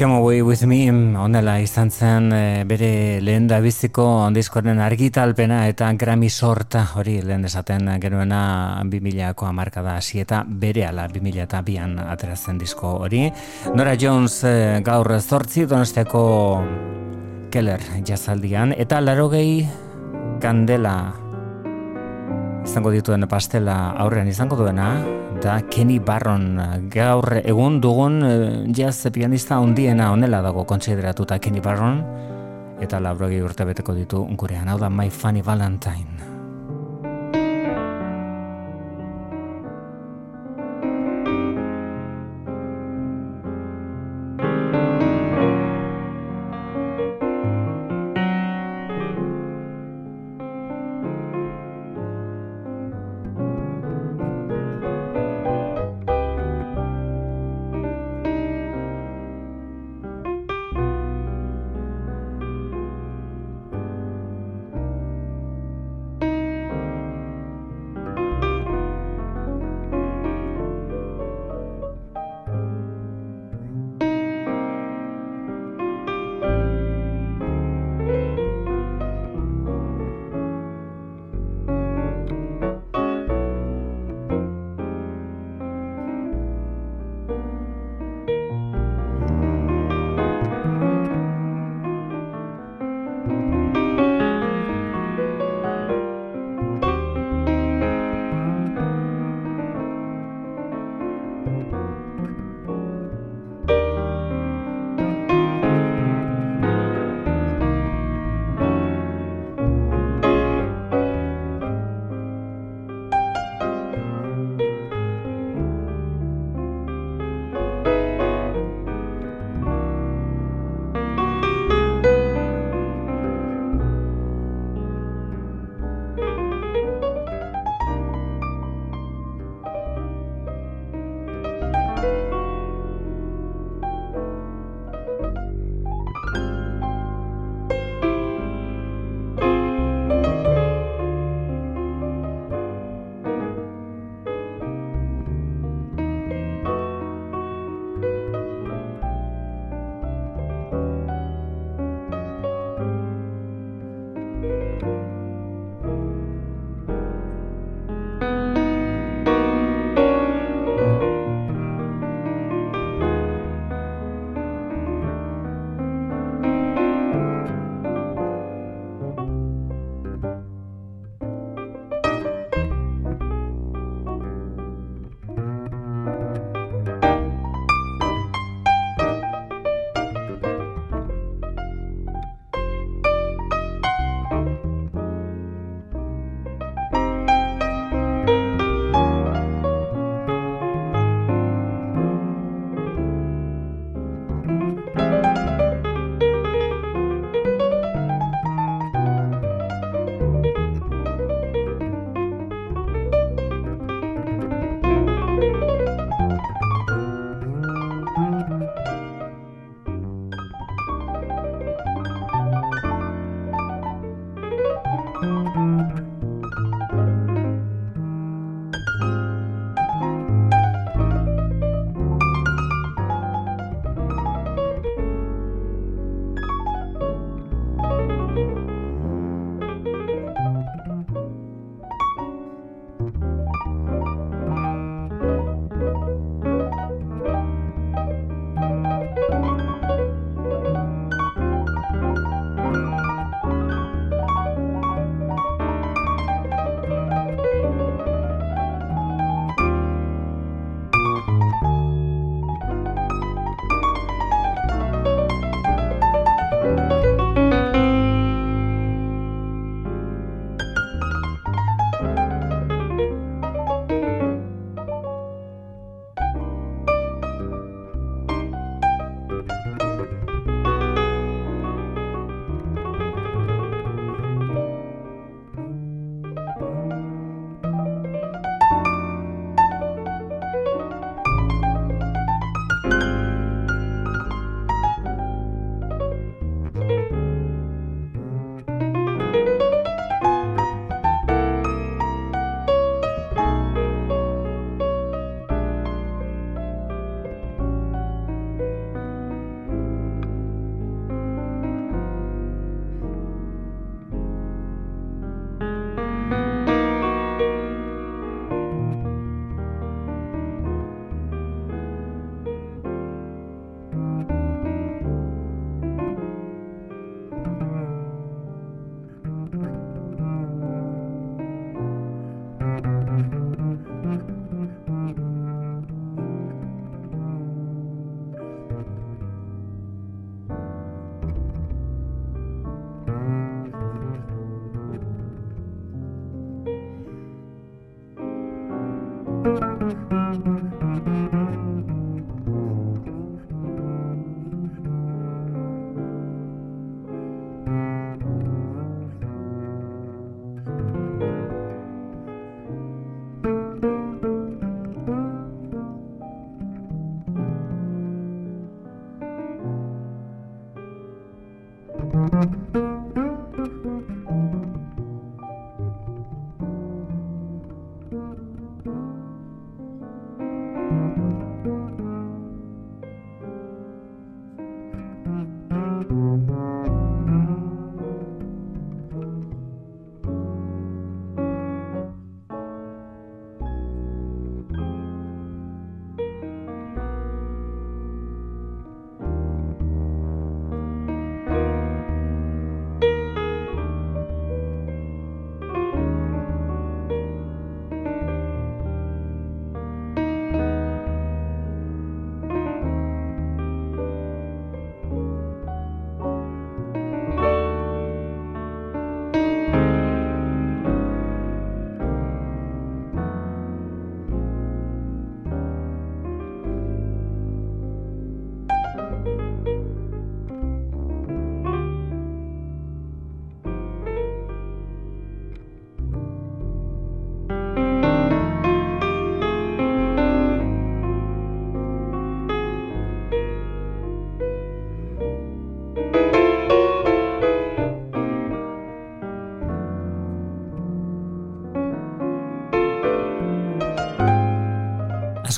[0.00, 0.88] Come Away With Me
[1.20, 7.44] onela izan zen eh, bere lehen da biziko ondizkoren argitalpena eta Grammy sorta hori lehen
[7.44, 13.26] esaten genuena 2000ko amarkada hasi eta bere ala 2002an aterazen disko hori.
[13.74, 16.24] Nora Jones eh, gaur zortzi donostiako
[17.52, 19.66] Keller jazaldian eta larogei
[20.40, 20.96] kandela
[22.64, 24.94] izango dituen pastela aurrean izango duena
[25.40, 26.58] da Kenny Barron
[26.92, 32.02] gaur egun dugun eh, jazz pianista handiena honela dago kontsideratuta Kenny Barron
[32.80, 34.68] eta laurogei urte beteko ditu gurean.
[34.68, 36.19] Hau da My Funny Valentine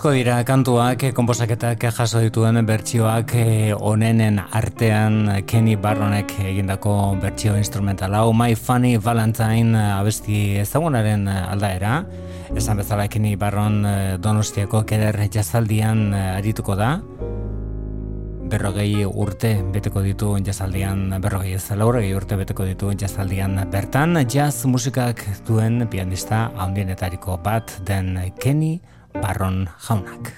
[0.03, 8.17] Asko dira kantuak, komposaketak jaso dituen bertsioak eh, onenen artean Kenny Barronek egindako bertsio instrumental
[8.19, 12.01] hau My Funny Valentine eh, abesti ezagunaren eh, aldaera.
[12.51, 13.85] Esan bezala Kenny Barron
[14.19, 16.97] Donostiako keder jazaldian arituko da.
[18.51, 25.23] Berrogei urte beteko ditu jazaldian, berrogei ez laurogei urte beteko ditu jazaldian bertan, jazz musikak
[25.47, 28.81] duen pianista handienetariko bat den Kenny
[29.15, 30.33] Barron jaunak.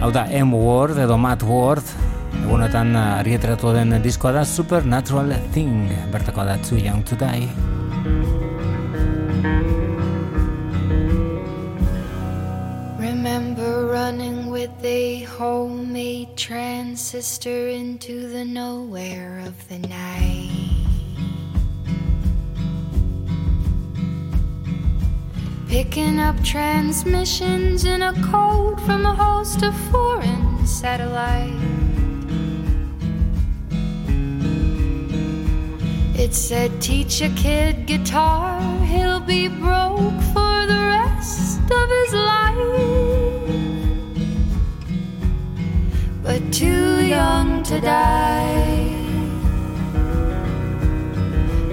[0.00, 1.84] Hau da M Word edo Matt Word,
[2.40, 7.48] egunetan argietratu den diskoa da Supernatural Thing, bertako da Too Young to Die.
[12.98, 20.79] Remember running with a homemade transistor into the nowhere of the night.
[25.70, 31.54] Picking up transmissions in a code from a host of foreign satellites.
[36.18, 42.74] It said, teach a kid guitar, he'll be broke for the rest of his life.
[46.20, 48.96] But too young to die.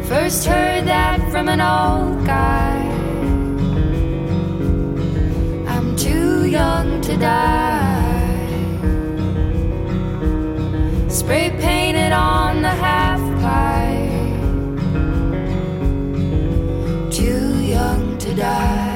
[0.03, 2.97] First heard that from an old guy.
[6.48, 8.38] Young to die.
[11.10, 14.41] Spray painted on the half pipe.
[17.11, 18.94] Too young to die.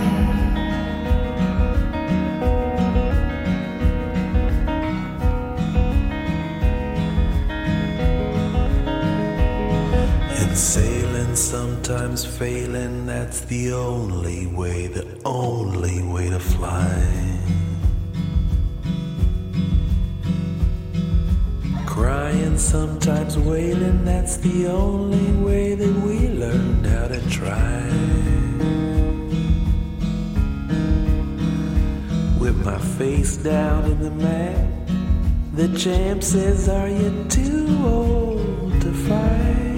[10.39, 11.35] And sailing,
[11.91, 17.37] sometimes failing, that's the only way, the only way to fly.
[21.85, 27.83] Crying, sometimes wailing, that's the only way that we learned how to try.
[32.39, 34.87] With my face down in the mat,
[35.55, 39.70] the champ says, Are you too old to fight?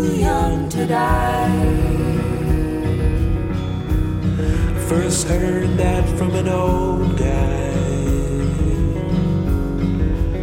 [0.00, 1.66] Too young to die?
[4.88, 7.72] First heard that from an old guy.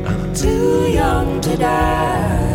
[0.10, 2.54] I'm too young to die.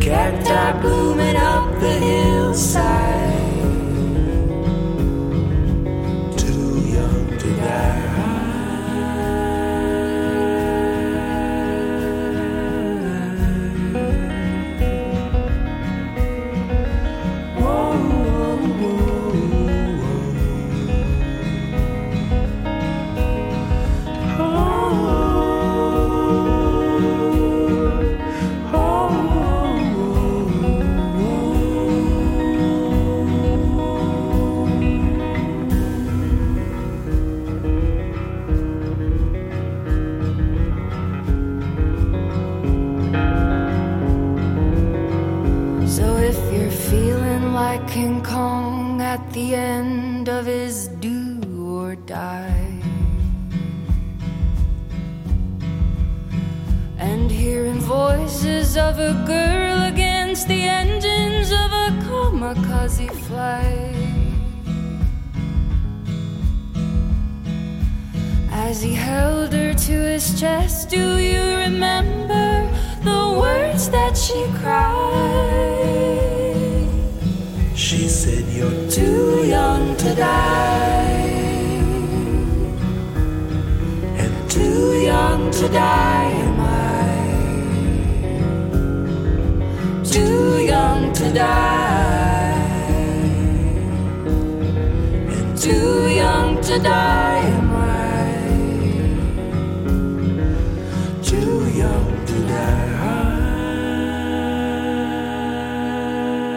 [0.00, 3.40] Cacti blooming up the hillside.
[6.38, 8.09] Too young to So
[49.40, 51.40] the end of his do
[51.78, 52.82] or die,
[56.98, 63.96] and hearing voices of a girl against the engines of a kamikaze flight.
[68.66, 72.48] As he held her to his chest, do you remember
[73.08, 74.89] the words that she cried?
[80.20, 81.24] Die,
[84.22, 86.72] and too young to die am I.
[90.04, 92.54] Too young to die,
[95.34, 97.39] and too young to die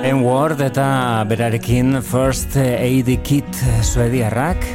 [0.04, 3.48] N-Word eta berarekin First Aid Kit
[3.88, 4.66] suediarrak.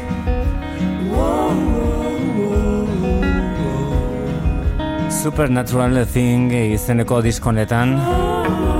[5.13, 7.93] Supernatural Thing izeneko diskonetan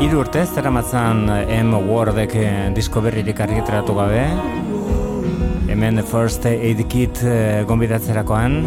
[0.01, 2.33] Hiru urte zeramatzan M-Wordek
[2.73, 4.25] disko berririk argitaratu gabe.
[5.69, 7.21] Hemen First Aid Kit
[7.69, 8.63] gonbidatzerakoan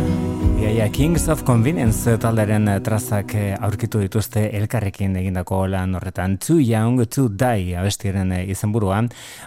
[0.71, 6.37] Iaia Kings of Convenience talderen eh, trazak eh, aurkitu dituzte elkarrekin egindako lan horretan.
[6.39, 9.01] Too Young to Die abestiren eh, izenburua.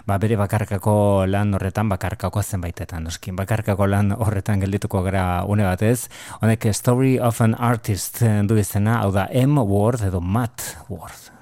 [0.05, 6.11] Ba bere bakarkako lan horretan bakarkako zenbaitetan noskin bakarkako lan horretan geldituko gara une batez.
[6.43, 11.34] Honek Story of an Artist du izena hau da M Word edo Matt Word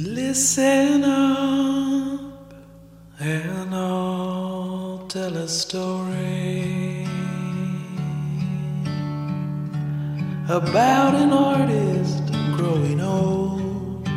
[0.00, 2.54] Listen up,
[3.18, 7.04] and I'll tell a story
[10.48, 12.22] about an artist
[12.56, 14.08] growing old.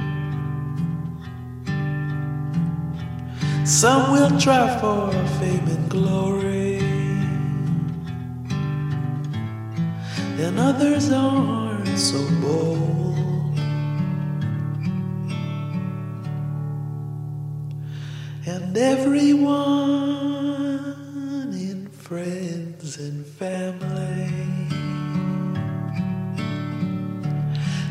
[3.68, 6.78] Some will try for fame and glory,
[10.46, 13.11] and others aren't so bold.
[18.74, 19.50] And everyone
[21.52, 24.32] in friends and family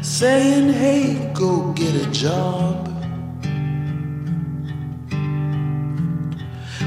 [0.00, 2.88] saying, Hey, go get a job.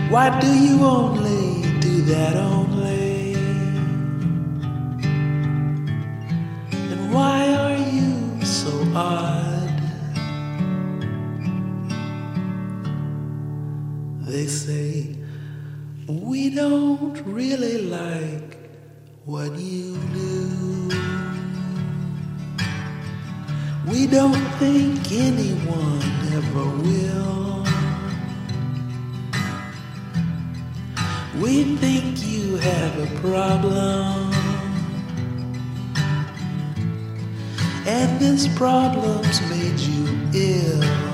[0.09, 3.35] Why do you only do that only?
[6.71, 9.42] And why are you so odd?
[14.33, 15.15] They say,
[16.07, 18.57] We don't really like
[19.25, 20.89] what you do.
[23.87, 26.01] We don't think anyone
[26.33, 27.63] ever will.
[31.39, 34.33] We think you have a problem.
[37.85, 41.12] And this problem's made you ill.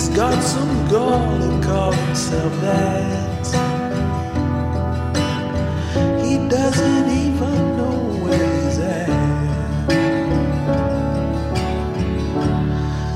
[0.00, 3.46] He's got some gall to call himself that.
[6.24, 9.10] He doesn't even know where he's at.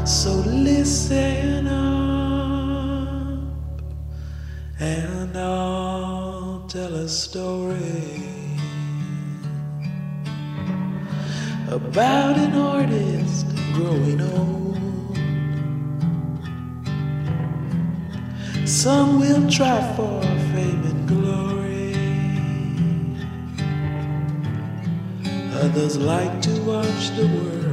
[0.07, 3.39] So listen up
[4.79, 8.23] and I'll tell a story
[11.69, 14.54] about an artist growing old.
[18.85, 20.21] Some will try for
[20.53, 21.95] fame and glory.
[25.63, 27.64] Others like to watch the world.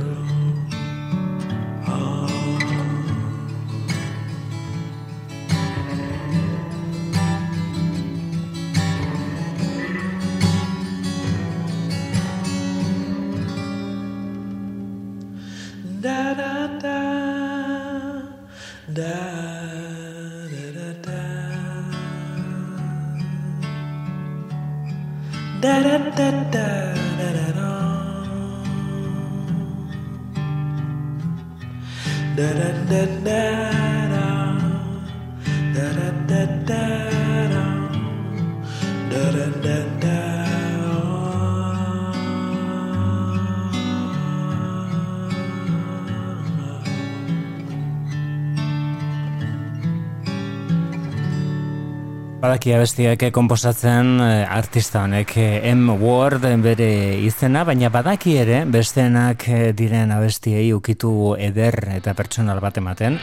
[52.51, 56.89] Badaki abestiak konposatzen eh, artista honek eh, M Ward bere
[57.23, 63.15] izena, baina badaki ere besteenak eh, diren abestiei ukitu eder eta pertsonal bat ematen.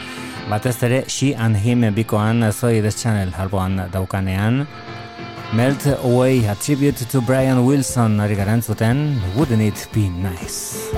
[0.49, 4.65] Batez ere She and Him bikoan Zoe The Channel alboan daukanean.
[5.53, 10.89] Melt Away a tribute to Brian Wilson ari garantzuten Wouldn't it be nice?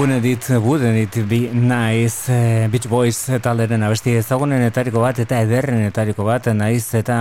[0.00, 2.32] Wouldn't it, wouldn't it be nice?
[2.32, 7.16] Eh, Beach Boys talderen abesti ezagunenetariko bat eta ederrenetariko bat naiz eta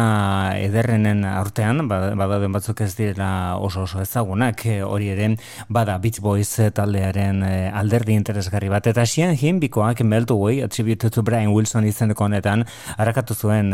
[0.56, 4.64] ederrenen artean ba- badauden batzuk ez direla oso oso ezagunak.
[4.66, 5.28] Eh, hori ere
[5.68, 8.88] bada Beach Boys taldearen eh, alderdi interesgarri bat.
[8.88, 12.64] Eta Sian Him bikoak Melt Away attribute to Brian Wilson izeneko honetan
[12.96, 13.74] harakatu zuen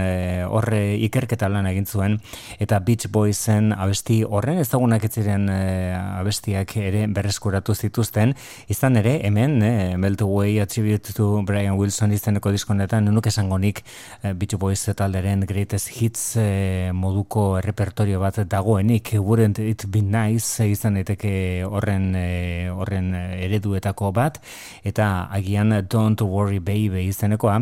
[0.50, 2.18] horre ikerketa lan egin zuen.
[2.58, 8.34] Eta Beach Boysen abesti horren ezagunak ez ziren abestiak ere berreskuratu zituzten.
[8.68, 13.82] Izan ere hemen eh, Melt Away attribute to Brian Wilson izeneko diskonetan nunuk esango nik
[14.22, 19.14] eh, Beach Boys talderen greatest hits eh, moduko repertorio bat dagoenik.
[19.20, 24.40] Wouldn't it be nice eh, izan daiteke horren eh, horren eh, ereduetako bat.
[24.84, 27.60] Eta agian don't worry baby izenekoa.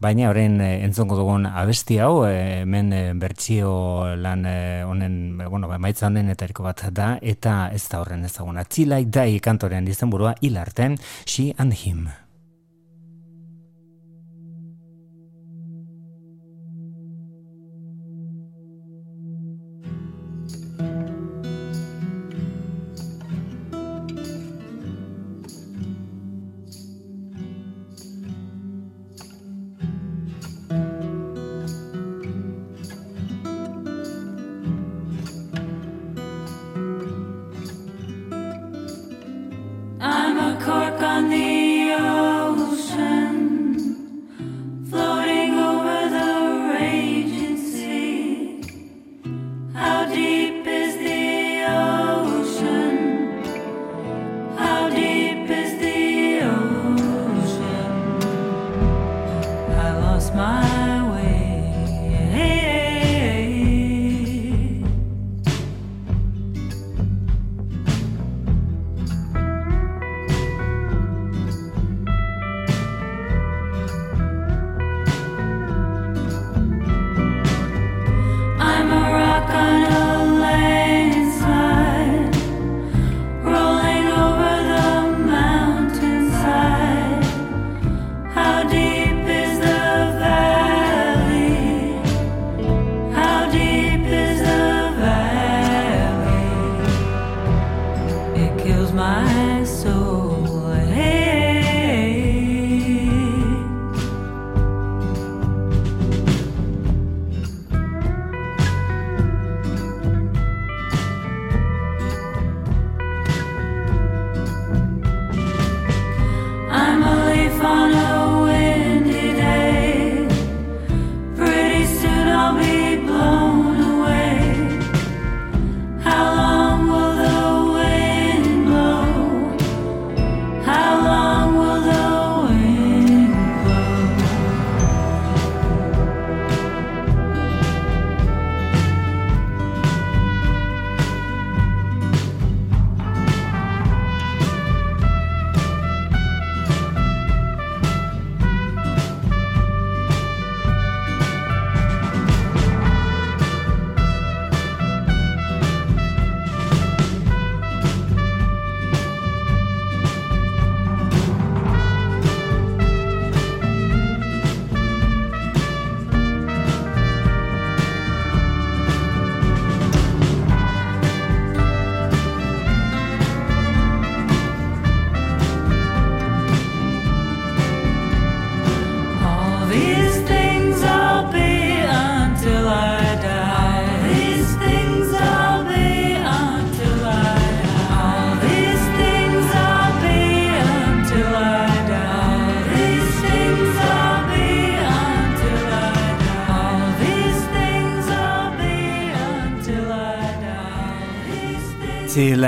[0.00, 5.48] Baina horren eh, entzongo dugun abesti hau eh, hemen eh, bertsio lan eh, honen eh,
[5.50, 7.14] bueno, maitza honen etariko bat da.
[7.22, 8.64] Eta ez da horren ezaguna.
[8.64, 10.34] Txilai Dai kantorean izenburua
[10.76, 12.25] hilarten She and Him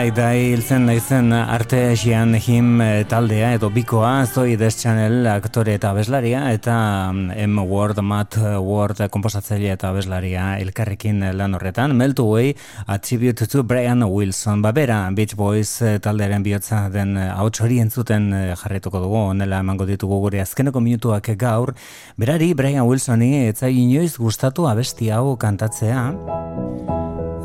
[0.09, 5.27] Feel like die hiltzen naizen arte esian him eh, taldea edo bikoa Zoe Des Channel
[5.29, 6.77] aktore eta abeslaria eta
[7.13, 7.59] mm, M.
[7.69, 11.93] Word, Matt Word komposatzailea eta abeslaria elkarrekin lan horretan.
[11.99, 12.55] Meltu Way,
[12.87, 14.63] Attribute to Brian Wilson.
[14.65, 18.31] Babera, Beach Boys eh, taldearen bihotza den eh, hauts hori entzuten
[18.63, 19.21] jarretuko dugu.
[19.35, 21.75] Onela emango ditugu gure azkeneko minutuak gaur.
[22.17, 26.68] Berari Brian Wilsoni etzai inoiz gustatu abesti hau kantatzea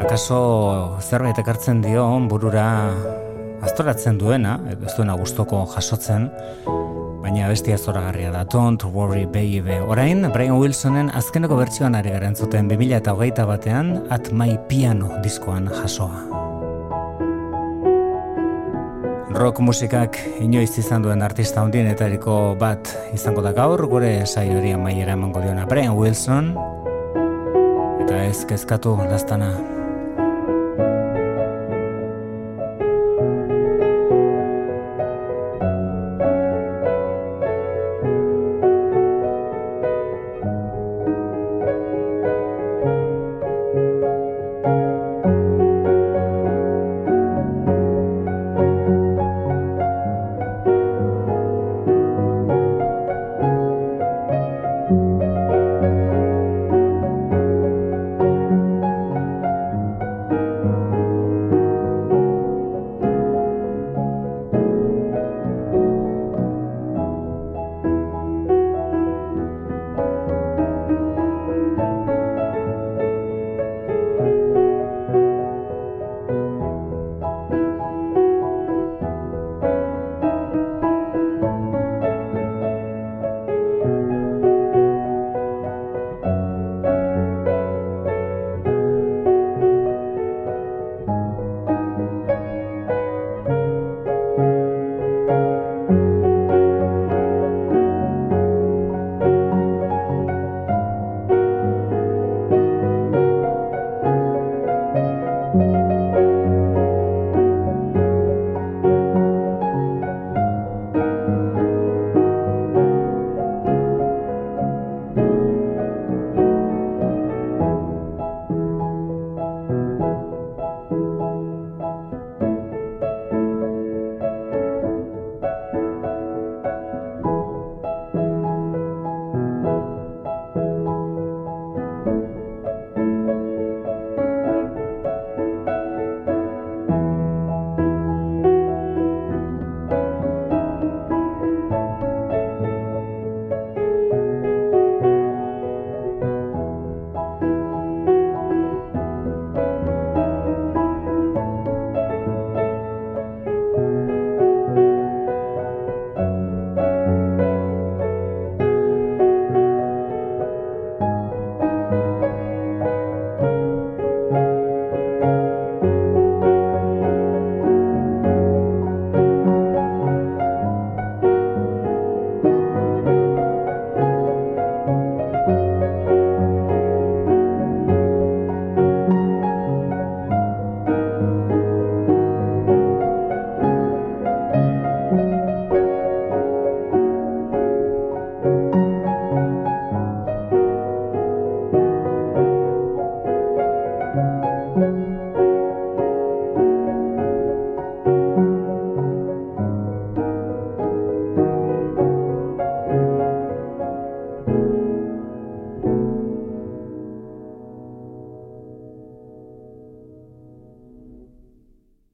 [0.03, 2.65] Akaso zerbait ekartzen dio burura
[3.63, 6.25] aztoratzen duena, ez duena gustoko jasotzen,
[7.23, 8.43] baina bestia zoragarria da.
[8.43, 9.79] Don't worry baby.
[9.79, 16.19] Orain, Brian Wilsonen azkeneko bertsioan ari garen zuten 2008 batean At My Piano diskoan jasoa.
[19.39, 25.39] Rock musikak inoiz izan duen artista hundienetariko bat izango da gaur, gure saioria maiera emango
[25.41, 26.57] diona Brian Wilson,
[28.03, 29.72] eta ez kezkatu lastana.